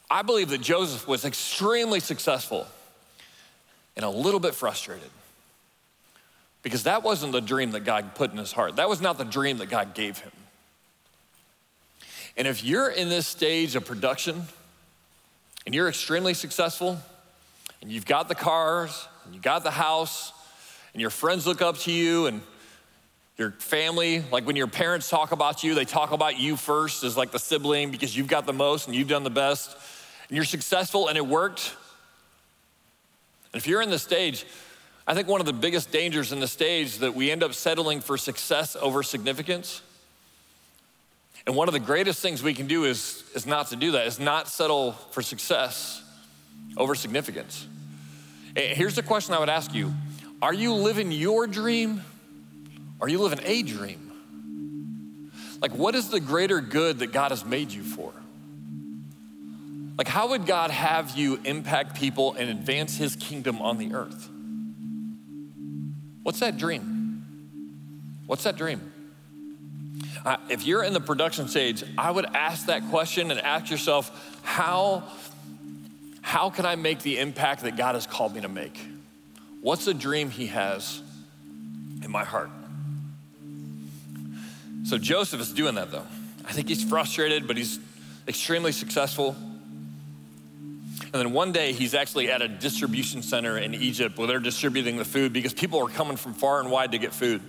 I 0.09 0.21
believe 0.21 0.49
that 0.49 0.61
Joseph 0.61 1.07
was 1.07 1.25
extremely 1.25 1.99
successful 1.99 2.67
and 3.95 4.05
a 4.05 4.09
little 4.09 4.39
bit 4.39 4.53
frustrated. 4.53 5.09
Because 6.63 6.83
that 6.83 7.03
wasn't 7.03 7.31
the 7.31 7.41
dream 7.41 7.71
that 7.71 7.81
God 7.81 8.13
put 8.15 8.31
in 8.31 8.37
his 8.37 8.51
heart. 8.51 8.75
That 8.75 8.87
was 8.87 9.01
not 9.01 9.17
the 9.17 9.25
dream 9.25 9.57
that 9.57 9.69
God 9.69 9.93
gave 9.93 10.19
him. 10.19 10.31
And 12.37 12.47
if 12.47 12.63
you're 12.63 12.89
in 12.89 13.09
this 13.09 13.27
stage 13.27 13.75
of 13.75 13.85
production 13.85 14.43
and 15.65 15.75
you're 15.75 15.89
extremely 15.89 16.33
successful 16.33 16.97
and 17.81 17.91
you've 17.91 18.05
got 18.05 18.27
the 18.27 18.35
cars 18.35 19.07
and 19.25 19.35
you 19.35 19.41
got 19.41 19.63
the 19.63 19.71
house 19.71 20.31
and 20.93 21.01
your 21.01 21.09
friends 21.09 21.45
look 21.45 21.61
up 21.61 21.77
to 21.79 21.91
you 21.91 22.27
and 22.27 22.41
your 23.37 23.51
family, 23.51 24.23
like 24.31 24.45
when 24.45 24.55
your 24.55 24.67
parents 24.67 25.09
talk 25.09 25.31
about 25.31 25.63
you, 25.63 25.73
they 25.73 25.85
talk 25.85 26.11
about 26.11 26.39
you 26.39 26.55
first 26.55 27.03
as 27.03 27.17
like 27.17 27.31
the 27.31 27.39
sibling 27.39 27.91
because 27.91 28.15
you've 28.15 28.27
got 28.27 28.45
the 28.45 28.53
most 28.53 28.87
and 28.87 28.95
you've 28.95 29.07
done 29.07 29.23
the 29.23 29.29
best 29.29 29.75
and 30.29 30.35
you're 30.35 30.45
successful 30.45 31.07
and 31.07 31.17
it 31.17 31.25
worked. 31.25 31.75
And 33.51 33.59
if 33.59 33.67
you're 33.67 33.81
in 33.81 33.89
this 33.89 34.03
stage, 34.03 34.45
I 35.07 35.13
think 35.13 35.27
one 35.27 35.39
of 35.39 35.47
the 35.47 35.53
biggest 35.53 35.91
dangers 35.91 36.31
in 36.31 36.39
the 36.39 36.47
stage 36.47 36.99
that 36.99 37.15
we 37.15 37.31
end 37.31 37.43
up 37.43 37.53
settling 37.53 38.01
for 38.01 38.17
success 38.17 38.75
over 38.75 39.03
significance. 39.03 39.81
And 41.47 41.55
one 41.55 41.67
of 41.67 41.73
the 41.73 41.79
greatest 41.79 42.21
things 42.21 42.43
we 42.43 42.53
can 42.53 42.67
do 42.67 42.85
is, 42.85 43.23
is 43.33 43.45
not 43.45 43.67
to 43.67 43.75
do 43.75 43.91
that, 43.93 44.05
is 44.05 44.19
not 44.19 44.47
settle 44.47 44.91
for 45.11 45.21
success 45.21 46.03
over 46.77 46.93
significance. 46.93 47.67
Here's 48.55 48.95
the 48.95 49.03
question 49.03 49.33
I 49.33 49.39
would 49.39 49.49
ask 49.49 49.73
you 49.73 49.93
Are 50.41 50.53
you 50.53 50.73
living 50.73 51.11
your 51.11 51.47
dream? 51.47 52.03
Or 52.99 53.07
are 53.07 53.09
you 53.09 53.19
living 53.19 53.39
a 53.43 53.63
dream? 53.63 54.11
Like, 55.59 55.71
what 55.71 55.95
is 55.95 56.09
the 56.09 56.19
greater 56.19 56.61
good 56.61 56.99
that 56.99 57.11
God 57.11 57.31
has 57.31 57.43
made 57.43 57.71
you 57.71 57.81
for? 57.81 58.13
Like, 59.97 60.07
how 60.07 60.29
would 60.29 60.45
God 60.45 60.71
have 60.71 61.17
you 61.17 61.39
impact 61.43 61.95
people 61.95 62.33
and 62.33 62.49
advance 62.49 62.97
his 62.97 63.15
kingdom 63.15 63.61
on 63.61 63.77
the 63.77 63.93
earth? 63.93 64.29
What's 66.23 66.39
that 66.39 66.57
dream? 66.57 67.23
What's 68.27 68.43
that 68.43 68.57
dream? 68.57 68.91
If 70.49 70.65
you're 70.65 70.83
in 70.83 70.93
the 70.93 71.01
production 71.01 71.47
stage, 71.47 71.83
I 71.97 72.11
would 72.11 72.25
ask 72.25 72.67
that 72.67 72.87
question 72.89 73.31
and 73.31 73.39
ask 73.39 73.71
yourself, 73.71 74.39
how, 74.43 75.03
how 76.21 76.49
can 76.49 76.65
I 76.65 76.75
make 76.75 77.01
the 77.01 77.17
impact 77.17 77.63
that 77.63 77.75
God 77.75 77.95
has 77.95 78.05
called 78.05 78.35
me 78.35 78.41
to 78.41 78.47
make? 78.47 78.79
What's 79.61 79.85
the 79.85 79.93
dream 79.93 80.29
He 80.29 80.47
has 80.47 81.01
in 82.03 82.11
my 82.11 82.23
heart? 82.23 82.51
So 84.83 84.97
Joseph 84.97 85.41
is 85.41 85.51
doing 85.51 85.75
that 85.75 85.91
though. 85.91 86.05
I 86.45 86.53
think 86.53 86.67
he's 86.67 86.83
frustrated, 86.83 87.47
but 87.47 87.55
he's 87.55 87.79
extremely 88.27 88.71
successful. 88.71 89.35
And 91.03 91.13
then 91.13 91.33
one 91.33 91.51
day 91.51 91.73
he's 91.73 91.93
actually 91.93 92.31
at 92.31 92.41
a 92.41 92.47
distribution 92.47 93.21
center 93.21 93.57
in 93.57 93.73
Egypt 93.73 94.17
where 94.17 94.27
they're 94.27 94.39
distributing 94.39 94.97
the 94.97 95.05
food 95.05 95.33
because 95.33 95.53
people 95.53 95.79
are 95.79 95.89
coming 95.89 96.17
from 96.17 96.33
far 96.33 96.59
and 96.59 96.71
wide 96.71 96.91
to 96.93 96.97
get 96.97 97.13
food. 97.13 97.41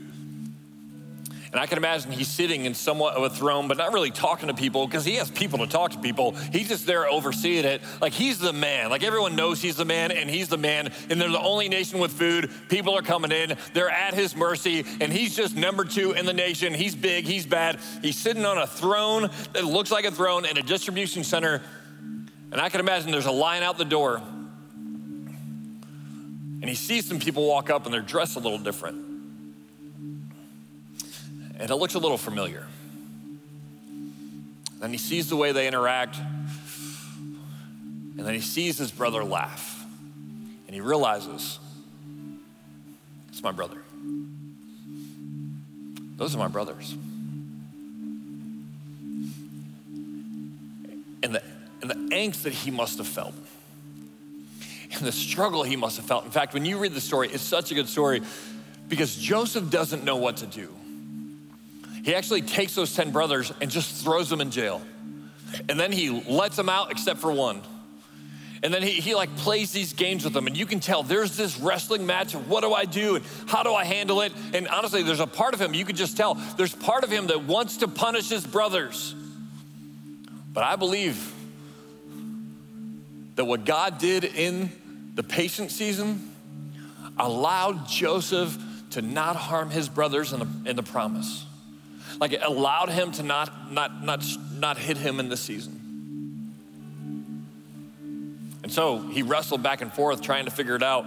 And 1.53 1.61
I 1.61 1.67
can 1.67 1.77
imagine 1.77 2.11
he's 2.13 2.29
sitting 2.29 2.65
in 2.65 2.73
somewhat 2.73 3.15
of 3.15 3.25
a 3.25 3.31
throne, 3.31 3.69
but 3.69 3.77
not 3.77 3.93
really 3.93 4.11
talking 4.11 4.49
to 4.49 4.55
people 4.55 4.87
because 4.87 5.05
he 5.05 5.17
has 5.17 5.31
people 5.31 5.59
to 5.59 5.67
talk 5.67 5.91
to 5.91 5.99
people. 5.99 6.33
He's 6.51 6.69
just 6.69 6.87
there 6.87 7.07
overseeing 7.07 7.67
it. 7.67 7.83
Like 8.01 8.15
he's 8.15 8.39
the 8.39 8.55
man. 8.55 8.89
Like 8.89 9.03
everyone 9.03 9.37
knows 9.37 9.61
he's 9.61 9.77
the 9.77 9.85
man 9.85 10.13
and 10.13 10.31
he's 10.31 10.49
the 10.49 10.57
man. 10.57 10.91
And 11.11 11.21
they're 11.21 11.29
the 11.29 11.39
only 11.39 11.69
nation 11.69 11.99
with 11.99 12.11
food. 12.11 12.51
People 12.71 12.97
are 12.97 13.03
coming 13.03 13.33
in. 13.33 13.55
They're 13.75 13.91
at 13.91 14.15
his 14.15 14.35
mercy. 14.35 14.87
And 15.03 15.13
he's 15.13 15.37
just 15.37 15.55
number 15.55 15.85
two 15.85 16.13
in 16.13 16.25
the 16.25 16.33
nation. 16.33 16.73
He's 16.73 16.95
big. 16.95 17.27
He's 17.27 17.45
bad. 17.45 17.79
He's 18.01 18.17
sitting 18.17 18.47
on 18.47 18.57
a 18.57 18.67
throne 18.67 19.29
that 19.53 19.67
looks 19.67 19.91
like 19.91 20.07
a 20.07 20.11
throne 20.11 20.47
in 20.47 20.57
a 20.57 20.63
distribution 20.63 21.23
center 21.23 21.61
and 22.53 22.61
I 22.61 22.69
can 22.69 22.81
imagine 22.81 23.11
there's 23.11 23.25
a 23.25 23.33
line 23.33 23.63
out 23.63 23.79
the 23.79 23.85
door. 23.87 24.21
And 26.61 26.69
he 26.69 26.75
sees 26.75 27.07
some 27.07 27.19
people 27.19 27.49
walk 27.49 27.71
up 27.71 27.87
and 27.87 27.95
they're 27.95 28.03
dressed 28.03 28.37
a 28.37 28.39
little 28.39 28.59
different. 28.59 28.99
And 31.59 31.71
it 31.71 31.75
looks 31.75 31.95
a 31.95 31.99
little 31.99 32.19
familiar. 32.19 32.67
Then 34.79 34.91
he 34.91 34.99
sees 34.99 35.29
the 35.29 35.37
way 35.37 35.53
they 35.53 35.67
interact. 35.67 36.19
And 38.19 38.19
then 38.19 38.35
he 38.35 38.41
sees 38.41 38.77
his 38.77 38.91
brother 38.91 39.25
laugh. 39.25 39.87
And 40.67 40.75
he 40.75 40.81
realizes, 40.81 41.59
it's 43.31 43.43
my 43.43 43.53
brother. 43.53 43.79
Those 46.17 46.35
are 46.35 46.39
my 46.39 46.49
brothers. 46.49 46.93
And 51.23 51.35
the 51.35 51.43
and 51.83 51.91
the 51.91 52.15
angst 52.15 52.45
that 52.45 52.53
he 52.53 52.71
must 52.71 52.97
have 52.99 53.09
felt 53.09 53.35
and 54.95 55.07
the 55.07 55.13
struggle 55.13 55.63
he 55.63 55.77
must 55.77 55.97
have 55.97 56.07
felt. 56.07 56.25
In 56.25 56.31
fact, 56.31 56.55
when 56.55 56.65
you 56.65 56.79
read 56.79 56.93
the 56.93 57.01
story, 57.01 57.29
it's 57.29 57.43
such 57.43 57.71
a 57.71 57.75
good 57.75 57.89
story 57.89 58.23
because 58.89 59.17
Joseph 59.17 59.71
doesn't 59.71 60.05
know 60.05 60.17
what 60.17 60.39
to 60.39 60.47
do. 60.47 60.69
He 62.05 62.15
actually 62.15 62.43
takes 62.43 62.75
those 62.75 62.95
10 62.95 63.11
brothers 63.11 63.53
and 63.61 63.71
just 63.71 64.05
throws 64.05 64.29
them 64.29 64.41
in 64.41 64.51
jail. 64.51 64.83
And 65.69 65.79
then 65.79 65.93
he 65.93 66.11
lets 66.11 66.57
them 66.57 66.69
out 66.69 66.91
except 66.91 67.21
for 67.21 67.31
one. 67.31 67.63
And 68.65 68.73
then 68.73 68.83
he, 68.83 68.93
he 68.93 69.15
like 69.15 69.35
plays 69.37 69.73
these 69.73 69.93
games 69.93 70.23
with 70.23 70.33
them, 70.33 70.47
and 70.47 70.57
you 70.57 70.67
can 70.67 70.79
tell 70.79 71.03
there's 71.03 71.37
this 71.37 71.59
wrestling 71.59 72.07
match 72.07 72.35
of 72.35 72.49
what 72.49 72.61
do 72.61 72.73
I 72.73 72.85
do 72.85 73.17
and 73.17 73.25
how 73.47 73.65
do 73.65 73.75
I 73.75 73.85
handle 73.85 74.21
it. 74.21 74.33
And 74.55 74.69
honestly, 74.69 75.03
there's 75.03 75.21
a 75.21 75.27
part 75.27 75.53
of 75.55 75.61
him, 75.61 75.75
you 75.75 75.85
can 75.85 75.97
just 75.97 76.17
tell, 76.17 76.35
there's 76.57 76.75
part 76.75 77.03
of 77.03 77.11
him 77.11 77.27
that 77.27 77.43
wants 77.43 77.79
to 77.79 77.89
punish 77.89 78.29
his 78.29 78.47
brothers. 78.47 79.17
But 80.53 80.63
I 80.63 80.77
believe 80.77 81.33
that 83.43 83.47
what 83.47 83.65
God 83.65 83.99
did 83.99 84.23
in 84.23 84.71
the 85.17 85.25
patient 85.25 85.73
season 85.73 86.31
allowed 87.19 87.89
Joseph 87.89 88.57
to 88.91 89.03
not 89.03 89.35
harm 89.35 89.69
his 89.69 89.89
brothers 89.89 90.33
in 90.33 90.39
the, 90.39 90.71
in 90.71 90.77
the 90.77 90.85
promise. 90.85 91.45
Like 92.21 92.33
it 92.33 92.41
allowed 92.41 92.91
him 92.91 93.11
to 93.11 93.25
not, 93.25 93.73
not, 93.73 94.05
not, 94.05 94.25
not 94.55 94.79
hit 94.79 94.97
him 94.97 95.19
in 95.19 95.29
the 95.29 95.37
season. 95.37 96.55
And 98.63 98.71
so 98.71 99.01
he 99.01 99.25
wrestled 99.25 99.61
back 99.61 99.83
and 99.83 99.93
forth 99.93 100.23
trying 100.23 100.45
to 100.45 100.53
figure 100.53 100.77
it 100.77 100.85
out 100.85 101.05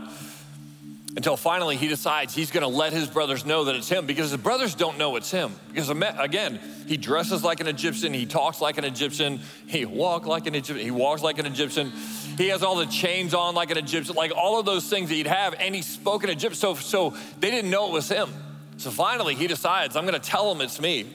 until 1.15 1.37
finally 1.37 1.77
he 1.77 1.87
decides 1.87 2.35
he's 2.35 2.51
gonna 2.51 2.67
let 2.67 2.91
his 2.91 3.07
brothers 3.07 3.45
know 3.45 3.65
that 3.65 3.75
it's 3.75 3.87
him 3.87 4.05
because 4.05 4.31
his 4.31 4.39
brothers 4.39 4.75
don't 4.75 4.97
know 4.97 5.15
it's 5.15 5.31
him. 5.31 5.55
Because 5.69 5.89
again, 5.89 6.59
he 6.87 6.97
dresses 6.97 7.43
like 7.43 7.61
an 7.61 7.67
Egyptian, 7.67 8.13
he 8.13 8.25
talks 8.25 8.59
like 8.59 8.77
an 8.77 8.83
Egyptian, 8.83 9.39
he 9.65 9.85
walks 9.85 10.27
like 10.27 10.45
an 10.45 10.55
Egyptian, 10.55 10.83
he 10.83 10.91
walks 10.91 11.21
like 11.21 11.39
an 11.39 11.45
Egyptian, 11.45 11.93
he 12.37 12.49
has 12.49 12.63
all 12.63 12.75
the 12.75 12.85
chains 12.87 13.33
on 13.33 13.55
like 13.55 13.71
an 13.71 13.77
Egyptian, 13.77 14.15
like 14.15 14.33
all 14.35 14.59
of 14.59 14.65
those 14.65 14.89
things 14.89 15.07
that 15.07 15.15
he'd 15.15 15.27
have, 15.27 15.53
and 15.53 15.73
he 15.73 15.81
spoke 15.81 16.25
in 16.25 16.29
Egyptian. 16.29 16.59
So, 16.59 16.75
so 16.75 17.15
they 17.39 17.49
didn't 17.49 17.71
know 17.71 17.87
it 17.87 17.93
was 17.93 18.09
him. 18.09 18.29
So 18.77 18.91
finally 18.91 19.35
he 19.35 19.47
decides, 19.47 19.95
I'm 19.95 20.03
gonna 20.03 20.19
tell 20.19 20.53
them 20.53 20.61
it's 20.61 20.81
me. 20.81 21.05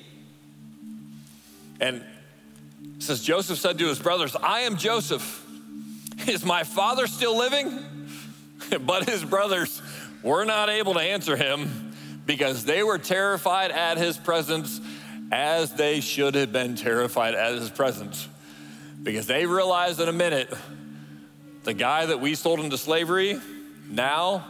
And 1.79 2.03
says 3.01 3.23
Joseph 3.23 3.59
said 3.59 3.79
to 3.79 3.87
his 3.87 3.99
brothers, 3.99 4.35
I 4.35 4.61
am 4.61 4.79
Joseph. 4.79 5.47
Is 6.27 6.45
my 6.45 6.65
father 6.65 7.07
still 7.07 7.37
living? 7.37 7.79
but 8.81 9.09
his 9.09 9.25
brothers 9.25 9.83
were 10.23 10.45
not 10.45 10.69
able 10.69 10.95
to 10.95 11.01
answer 11.01 11.37
him 11.37 11.93
because 12.27 12.65
they 12.65 12.83
were 12.83 12.99
terrified 12.99 13.71
at 13.71 13.99
his 13.99 14.17
presence 14.17 14.81
as 15.33 15.73
they 15.75 16.01
should 16.01 16.35
have 16.35 16.53
been 16.53 16.77
terrified 16.77 17.35
at 17.35 17.55
his 17.55 17.71
presence. 17.71 18.29
Because 19.03 19.27
they 19.27 19.47
realized 19.47 20.01
in 20.01 20.09
a 20.09 20.13
minute 20.13 20.53
the 21.65 21.75
guy 21.75 22.07
that 22.07 22.21
we 22.21 22.35
sold 22.35 22.61
into 22.61 22.77
slavery 22.77 23.41
now 23.89 24.45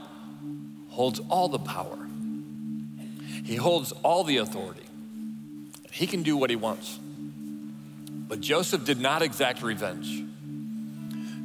holds 0.88 1.20
all 1.28 1.48
the 1.48 1.58
power, 1.58 1.98
he 3.44 3.56
holds 3.56 3.92
all 4.02 4.24
the 4.24 4.38
authority. 4.38 4.82
He 5.90 6.06
can 6.06 6.22
do 6.22 6.36
what 6.36 6.50
he 6.50 6.56
wants. 6.56 6.98
But 7.00 8.40
Joseph 8.40 8.84
did 8.84 9.00
not 9.00 9.22
exact 9.22 9.62
revenge. 9.62 10.24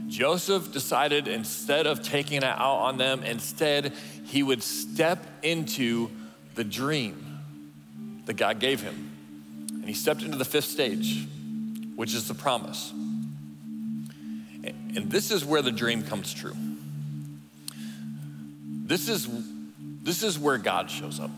Joseph 0.07 0.71
decided 0.71 1.27
instead 1.27 1.87
of 1.87 2.01
taking 2.01 2.37
it 2.37 2.43
out 2.43 2.77
on 2.77 2.97
them, 2.97 3.23
instead, 3.23 3.91
he 4.25 4.43
would 4.43 4.63
step 4.63 5.25
into 5.43 6.09
the 6.55 6.63
dream 6.63 7.21
that 8.25 8.33
God 8.33 8.59
gave 8.59 8.81
him. 8.81 9.11
And 9.69 9.85
he 9.85 9.93
stepped 9.93 10.23
into 10.23 10.37
the 10.37 10.45
fifth 10.45 10.65
stage, 10.65 11.27
which 11.95 12.13
is 12.13 12.27
the 12.27 12.33
promise. 12.33 12.91
And 14.95 15.11
this 15.11 15.29
is 15.29 15.45
where 15.45 15.61
the 15.61 15.71
dream 15.71 16.03
comes 16.03 16.33
true. 16.33 16.55
This 18.85 19.09
is, 19.09 19.27
this 20.03 20.23
is 20.23 20.39
where 20.39 20.57
God 20.57 20.89
shows 20.89 21.19
up. 21.19 21.31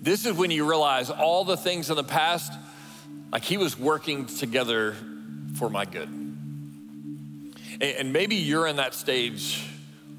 This 0.00 0.26
is 0.26 0.32
when 0.34 0.50
you 0.50 0.68
realize 0.68 1.10
all 1.10 1.44
the 1.44 1.56
things 1.56 1.90
in 1.90 1.96
the 1.96 2.04
past, 2.04 2.52
like 3.32 3.42
he 3.42 3.56
was 3.56 3.78
working 3.78 4.26
together 4.26 4.96
for 5.56 5.68
my 5.68 5.84
good. 5.84 6.08
And 7.80 8.12
maybe 8.12 8.36
you're 8.36 8.66
in 8.66 8.76
that 8.76 8.94
stage 8.94 9.66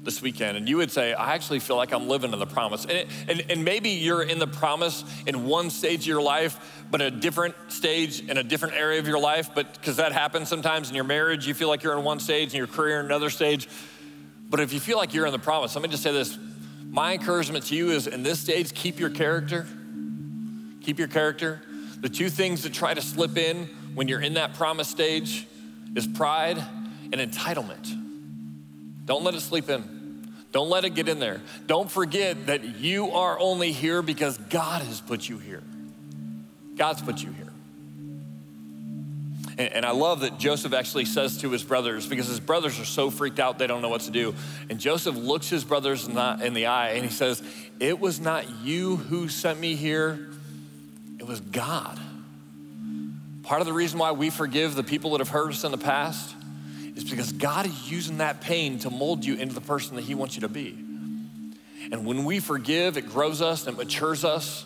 this 0.06 0.22
weekend 0.22 0.56
and 0.56 0.66
you 0.66 0.78
would 0.78 0.90
say, 0.90 1.12
I 1.12 1.34
actually 1.34 1.58
feel 1.58 1.76
like 1.76 1.92
I'm 1.92 2.08
living 2.08 2.32
in 2.32 2.38
the 2.38 2.46
promise. 2.46 2.84
And, 2.84 2.92
it, 2.92 3.08
and, 3.28 3.44
and 3.50 3.64
maybe 3.64 3.90
you're 3.90 4.22
in 4.22 4.38
the 4.38 4.46
promise 4.46 5.04
in 5.26 5.44
one 5.44 5.68
stage 5.68 6.00
of 6.00 6.06
your 6.06 6.22
life, 6.22 6.84
but 6.90 7.02
a 7.02 7.10
different 7.10 7.54
stage 7.68 8.20
in 8.20 8.38
a 8.38 8.42
different 8.42 8.74
area 8.74 8.98
of 8.98 9.06
your 9.06 9.18
life. 9.18 9.50
But 9.54 9.74
because 9.74 9.96
that 9.96 10.12
happens 10.12 10.48
sometimes 10.48 10.88
in 10.88 10.94
your 10.94 11.04
marriage, 11.04 11.46
you 11.46 11.52
feel 11.52 11.68
like 11.68 11.82
you're 11.82 11.98
in 11.98 12.04
one 12.04 12.20
stage, 12.20 12.54
in 12.54 12.56
your 12.56 12.66
career, 12.66 13.00
in 13.00 13.04
another 13.04 13.28
stage. 13.28 13.68
But 14.48 14.60
if 14.60 14.72
you 14.72 14.80
feel 14.80 14.96
like 14.96 15.12
you're 15.12 15.26
in 15.26 15.32
the 15.32 15.38
promise, 15.38 15.74
let 15.74 15.82
me 15.82 15.88
just 15.88 16.02
say 16.02 16.12
this. 16.12 16.38
My 16.88 17.12
encouragement 17.12 17.66
to 17.66 17.74
you 17.74 17.90
is 17.90 18.06
in 18.06 18.22
this 18.22 18.40
stage, 18.40 18.72
keep 18.72 18.98
your 18.98 19.10
character. 19.10 19.66
Keep 20.82 20.98
your 20.98 21.08
character. 21.08 21.60
The 22.00 22.08
two 22.08 22.30
things 22.30 22.62
that 22.62 22.72
try 22.72 22.94
to 22.94 23.02
slip 23.02 23.36
in 23.36 23.66
when 23.94 24.06
you're 24.06 24.20
in 24.20 24.34
that 24.34 24.54
promise 24.54 24.88
stage 24.88 25.46
is 25.96 26.06
pride 26.06 26.58
and 26.58 27.14
entitlement. 27.14 28.04
Don't 29.06 29.22
let 29.22 29.34
it 29.34 29.40
sleep 29.40 29.68
in. 29.70 29.95
Don't 30.56 30.70
let 30.70 30.86
it 30.86 30.94
get 30.94 31.06
in 31.06 31.18
there. 31.18 31.42
Don't 31.66 31.90
forget 31.90 32.46
that 32.46 32.64
you 32.76 33.10
are 33.10 33.38
only 33.38 33.72
here 33.72 34.00
because 34.00 34.38
God 34.38 34.80
has 34.80 35.02
put 35.02 35.28
you 35.28 35.36
here. 35.36 35.62
God's 36.76 37.02
put 37.02 37.22
you 37.22 37.30
here. 37.30 37.52
And, 39.58 39.70
and, 39.70 39.84
I 39.84 39.90
love 39.90 40.20
that 40.20 40.38
Joseph 40.38 40.72
actually 40.72 41.04
says 41.04 41.36
to 41.42 41.50
his 41.50 41.62
brothers, 41.62 42.06
because 42.06 42.26
his 42.26 42.40
brothers 42.40 42.80
are 42.80 42.86
so 42.86 43.10
freaked 43.10 43.38
out 43.38 43.58
they 43.58 43.66
don't 43.66 43.82
know 43.82 43.90
what 43.90 44.00
to 44.02 44.10
do. 44.10 44.34
And 44.70 44.80
Joseph 44.80 45.14
looks 45.14 45.50
his 45.50 45.62
brothers 45.62 46.06
in 46.06 46.14
the, 46.14 46.38
in 46.42 46.54
the 46.54 46.64
eye 46.64 46.92
and 46.92 47.04
he 47.04 47.10
says, 47.10 47.42
It 47.78 48.00
was 48.00 48.18
not 48.18 48.48
you 48.62 48.96
who 48.96 49.28
sent 49.28 49.60
me 49.60 49.74
here, 49.74 50.26
it 51.18 51.26
was 51.26 51.40
God. 51.40 52.00
Part 53.42 53.60
of 53.60 53.66
the 53.66 53.74
reason 53.74 53.98
why 53.98 54.12
we 54.12 54.30
forgive 54.30 54.74
the 54.74 54.82
people 54.82 55.10
that 55.10 55.18
have 55.18 55.28
hurt 55.28 55.50
us 55.50 55.64
in 55.64 55.70
the 55.70 55.76
past 55.76 56.34
is 56.96 57.04
because 57.04 57.30
God 57.32 57.66
is 57.66 57.90
using 57.90 58.18
that 58.18 58.40
pain 58.40 58.78
to 58.80 58.90
mold 58.90 59.24
you 59.24 59.34
into 59.34 59.54
the 59.54 59.60
person 59.60 59.96
that 59.96 60.02
He 60.02 60.14
wants 60.14 60.34
you 60.34 60.40
to 60.40 60.48
be. 60.48 60.76
And 61.92 62.04
when 62.04 62.24
we 62.24 62.40
forgive, 62.40 62.96
it 62.96 63.08
grows 63.08 63.40
us 63.40 63.66
and 63.66 63.76
it 63.76 63.78
matures 63.78 64.24
us, 64.24 64.64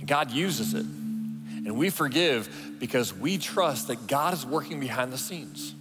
and 0.00 0.08
God 0.08 0.32
uses 0.32 0.74
it. 0.74 0.84
And 0.84 1.76
we 1.76 1.90
forgive 1.90 2.76
because 2.80 3.14
we 3.14 3.38
trust 3.38 3.86
that 3.88 4.08
God 4.08 4.34
is 4.34 4.44
working 4.44 4.80
behind 4.80 5.12
the 5.12 5.18
scenes. 5.18 5.74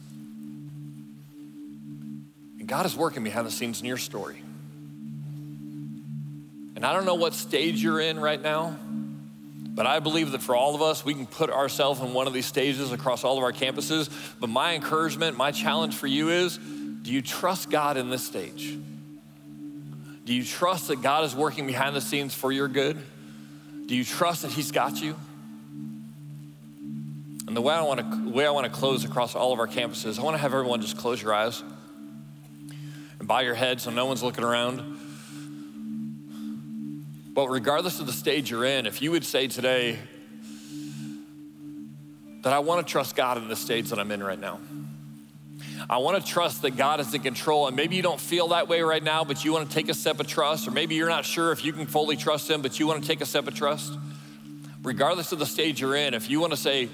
And 2.59 2.67
God 2.67 2.85
is 2.85 2.95
working 2.95 3.23
behind 3.23 3.47
the 3.47 3.51
scenes 3.51 3.79
in 3.79 3.87
your 3.87 3.97
story. 3.97 4.43
And 6.75 6.85
I 6.85 6.93
don't 6.93 7.05
know 7.05 7.15
what 7.15 7.33
stage 7.33 7.81
you're 7.81 7.99
in 7.99 8.19
right 8.19 8.41
now. 8.41 8.77
But 9.73 9.85
I 9.87 9.99
believe 9.99 10.31
that 10.31 10.41
for 10.41 10.55
all 10.55 10.75
of 10.75 10.81
us, 10.81 11.05
we 11.05 11.13
can 11.13 11.25
put 11.25 11.49
ourselves 11.49 12.01
in 12.01 12.13
one 12.13 12.27
of 12.27 12.33
these 12.33 12.45
stages 12.45 12.91
across 12.91 13.23
all 13.23 13.37
of 13.37 13.43
our 13.43 13.53
campuses. 13.53 14.09
But 14.39 14.49
my 14.49 14.75
encouragement, 14.75 15.37
my 15.37 15.51
challenge 15.51 15.95
for 15.95 16.07
you 16.07 16.29
is 16.29 16.57
do 16.57 17.11
you 17.11 17.21
trust 17.21 17.69
God 17.69 17.97
in 17.97 18.09
this 18.09 18.25
stage? 18.25 18.77
Do 20.25 20.33
you 20.33 20.43
trust 20.43 20.89
that 20.89 21.01
God 21.01 21.23
is 21.23 21.35
working 21.35 21.67
behind 21.67 21.95
the 21.95 22.01
scenes 22.01 22.33
for 22.33 22.51
your 22.51 22.67
good? 22.67 22.97
Do 23.85 23.95
you 23.95 24.03
trust 24.03 24.43
that 24.43 24.51
He's 24.51 24.71
got 24.71 25.01
you? 25.01 25.15
And 27.47 27.55
the 27.57 27.61
way 27.61 27.73
I 27.73 27.81
want 27.81 27.99
to, 27.99 28.29
way 28.29 28.45
I 28.45 28.51
want 28.51 28.71
to 28.71 28.71
close 28.71 29.03
across 29.03 29.35
all 29.35 29.51
of 29.51 29.59
our 29.59 29.67
campuses, 29.67 30.19
I 30.19 30.21
want 30.21 30.35
to 30.35 30.41
have 30.41 30.53
everyone 30.53 30.81
just 30.81 30.97
close 30.97 31.21
your 31.21 31.33
eyes 31.33 31.63
and 33.19 33.27
bow 33.27 33.39
your 33.39 33.55
head 33.55 33.81
so 33.81 33.89
no 33.89 34.05
one's 34.05 34.23
looking 34.23 34.43
around. 34.43 35.00
But 37.33 37.47
regardless 37.47 37.99
of 37.99 38.07
the 38.07 38.13
stage 38.13 38.51
you're 38.51 38.65
in, 38.65 38.85
if 38.85 39.01
you 39.01 39.11
would 39.11 39.25
say 39.25 39.47
today 39.47 39.97
that 42.41 42.51
I 42.51 42.59
want 42.59 42.85
to 42.85 42.91
trust 42.91 43.15
God 43.15 43.37
in 43.37 43.47
the 43.47 43.55
stage 43.55 43.89
that 43.89 43.99
I'm 43.99 44.11
in 44.11 44.21
right 44.21 44.39
now, 44.39 44.59
I 45.89 45.97
want 45.97 46.23
to 46.23 46.29
trust 46.29 46.61
that 46.63 46.77
God 46.77 46.99
is 46.99 47.13
in 47.13 47.21
control. 47.21 47.67
And 47.67 47.75
maybe 47.75 47.95
you 47.95 48.01
don't 48.01 48.19
feel 48.19 48.49
that 48.49 48.67
way 48.67 48.81
right 48.81 49.03
now, 49.03 49.23
but 49.23 49.43
you 49.45 49.53
want 49.53 49.69
to 49.69 49.73
take 49.73 49.89
a 49.89 49.93
step 49.93 50.19
of 50.19 50.27
trust, 50.27 50.67
or 50.67 50.71
maybe 50.71 50.95
you're 50.95 51.09
not 51.09 51.25
sure 51.25 51.51
if 51.51 51.63
you 51.63 51.73
can 51.73 51.85
fully 51.87 52.17
trust 52.17 52.49
Him, 52.49 52.61
but 52.61 52.79
you 52.79 52.87
want 52.87 53.01
to 53.01 53.07
take 53.07 53.21
a 53.21 53.25
step 53.25 53.47
of 53.47 53.55
trust. 53.55 53.97
Regardless 54.83 55.31
of 55.31 55.39
the 55.39 55.45
stage 55.45 55.79
you're 55.79 55.95
in, 55.95 56.13
if 56.13 56.29
you 56.29 56.39
want 56.39 56.51
to 56.51 56.57
say, 56.57 56.89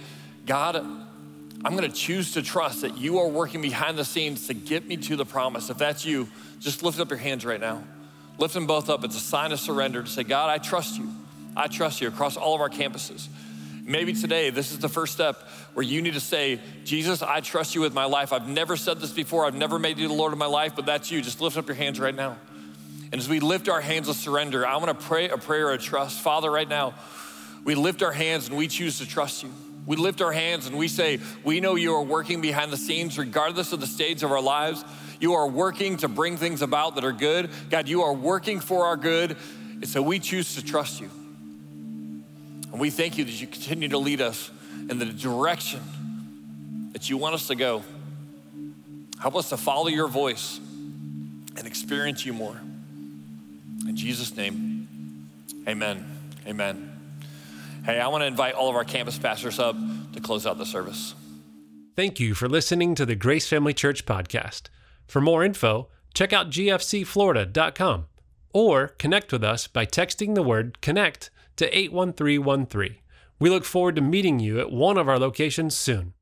God, 0.45 0.75
I'm 0.75 1.75
going 1.75 1.89
to 1.89 1.95
choose 1.95 2.33
to 2.33 2.41
trust 2.41 2.81
that 2.81 2.97
you 2.97 3.19
are 3.19 3.27
working 3.27 3.61
behind 3.61 3.97
the 3.97 4.05
scenes 4.05 4.47
to 4.47 4.53
get 4.53 4.87
me 4.87 4.97
to 4.97 5.15
the 5.15 5.25
promise. 5.25 5.69
If 5.69 5.77
that's 5.77 6.05
you, 6.05 6.27
just 6.59 6.83
lift 6.83 6.99
up 6.99 7.09
your 7.09 7.19
hands 7.19 7.45
right 7.45 7.59
now. 7.59 7.83
Lift 8.37 8.53
them 8.53 8.67
both 8.67 8.89
up. 8.89 9.03
It's 9.03 9.17
a 9.17 9.21
sign 9.21 9.51
of 9.51 9.59
surrender 9.59 10.03
to 10.03 10.09
say, 10.09 10.23
God, 10.23 10.49
I 10.49 10.57
trust 10.57 10.97
you. 10.97 11.09
I 11.55 11.67
trust 11.67 12.01
you 12.01 12.07
across 12.07 12.37
all 12.37 12.53
of 12.53 12.61
our 12.61 12.69
campuses. 12.69 13.27
Maybe 13.83 14.13
today, 14.13 14.49
this 14.49 14.71
is 14.71 14.79
the 14.79 14.89
first 14.89 15.13
step 15.13 15.37
where 15.73 15.83
you 15.83 16.01
need 16.01 16.13
to 16.13 16.19
say, 16.19 16.59
Jesus, 16.83 17.21
I 17.21 17.39
trust 17.39 17.73
you 17.73 17.81
with 17.81 17.93
my 17.93 18.05
life. 18.05 18.33
I've 18.33 18.47
never 18.47 18.75
said 18.75 18.99
this 18.99 19.11
before. 19.11 19.45
I've 19.45 19.55
never 19.55 19.79
made 19.79 19.97
you 19.97 20.07
the 20.07 20.13
Lord 20.13 20.33
of 20.33 20.39
my 20.39 20.45
life, 20.45 20.75
but 20.75 20.85
that's 20.85 21.09
you. 21.09 21.21
Just 21.21 21.39
lift 21.39 21.57
up 21.57 21.67
your 21.67 21.75
hands 21.75 21.99
right 21.99 22.13
now. 22.13 22.37
And 23.11 23.15
as 23.15 23.29
we 23.29 23.39
lift 23.39 23.69
our 23.69 23.79
hands 23.79 24.09
of 24.09 24.17
surrender, 24.17 24.67
I 24.67 24.75
want 24.75 24.99
to 24.99 25.05
pray 25.05 25.29
a 25.29 25.37
prayer 25.37 25.71
of 25.71 25.81
trust. 25.81 26.19
Father, 26.19 26.51
right 26.51 26.67
now, 26.67 26.93
we 27.63 27.75
lift 27.75 28.03
our 28.03 28.11
hands 28.11 28.49
and 28.49 28.57
we 28.57 28.67
choose 28.67 28.99
to 28.99 29.07
trust 29.07 29.43
you. 29.43 29.51
We 29.85 29.95
lift 29.95 30.21
our 30.21 30.33
hands 30.33 30.67
and 30.67 30.77
we 30.77 30.89
say, 30.89 31.19
We 31.45 31.61
know 31.61 31.75
you 31.75 31.95
are 31.95 32.03
working 32.03 32.41
behind 32.41 32.73
the 32.73 32.77
scenes, 32.77 33.17
regardless 33.17 33.71
of 33.71 33.79
the 33.79 33.87
stage 33.87 34.21
of 34.21 34.31
our 34.31 34.41
lives. 34.41 34.83
You 35.19 35.33
are 35.33 35.47
working 35.47 35.97
to 35.97 36.07
bring 36.07 36.37
things 36.37 36.61
about 36.61 36.95
that 36.95 37.03
are 37.03 37.11
good. 37.11 37.49
God, 37.69 37.87
you 37.87 38.03
are 38.03 38.13
working 38.13 38.59
for 38.59 38.85
our 38.85 38.97
good. 38.97 39.35
And 39.73 39.87
so 39.87 40.01
we 40.01 40.19
choose 40.19 40.55
to 40.55 40.63
trust 40.63 41.01
you. 41.01 41.09
And 42.71 42.79
we 42.79 42.89
thank 42.89 43.17
you 43.17 43.25
that 43.25 43.41
you 43.41 43.47
continue 43.47 43.87
to 43.89 43.97
lead 43.97 44.21
us 44.21 44.51
in 44.89 44.99
the 44.99 45.05
direction 45.05 45.81
that 46.93 47.09
you 47.09 47.17
want 47.17 47.35
us 47.35 47.47
to 47.47 47.55
go. 47.55 47.83
Help 49.19 49.35
us 49.35 49.49
to 49.49 49.57
follow 49.57 49.87
your 49.87 50.07
voice 50.07 50.59
and 51.55 51.65
experience 51.65 52.25
you 52.25 52.33
more. 52.33 52.55
In 53.87 53.95
Jesus' 53.95 54.35
name, 54.35 55.29
amen. 55.67 56.05
Amen. 56.45 56.93
Hey, 57.83 57.99
I 57.99 58.07
want 58.07 58.21
to 58.21 58.25
invite 58.25 58.53
all 58.53 58.69
of 58.69 58.75
our 58.75 58.83
campus 58.83 59.17
pastors 59.17 59.59
up 59.59 59.75
to 60.13 60.19
close 60.19 60.45
out 60.45 60.57
the 60.57 60.65
service. 60.65 61.13
Thank 61.95 62.19
you 62.19 62.35
for 62.35 62.47
listening 62.47 62.95
to 62.95 63.05
the 63.05 63.15
Grace 63.15 63.47
Family 63.47 63.73
Church 63.73 64.05
podcast. 64.05 64.69
For 65.07 65.21
more 65.21 65.43
info, 65.43 65.89
check 66.13 66.33
out 66.33 66.49
gfcflorida.com 66.49 68.07
or 68.53 68.87
connect 68.99 69.31
with 69.31 69.43
us 69.43 69.67
by 69.67 69.85
texting 69.85 70.35
the 70.35 70.43
word 70.43 70.81
connect 70.81 71.29
to 71.57 71.65
81313. 71.77 72.97
We 73.39 73.49
look 73.49 73.65
forward 73.65 73.95
to 73.95 74.01
meeting 74.01 74.39
you 74.39 74.59
at 74.59 74.71
one 74.71 74.97
of 74.97 75.07
our 75.07 75.19
locations 75.19 75.75
soon. 75.75 76.13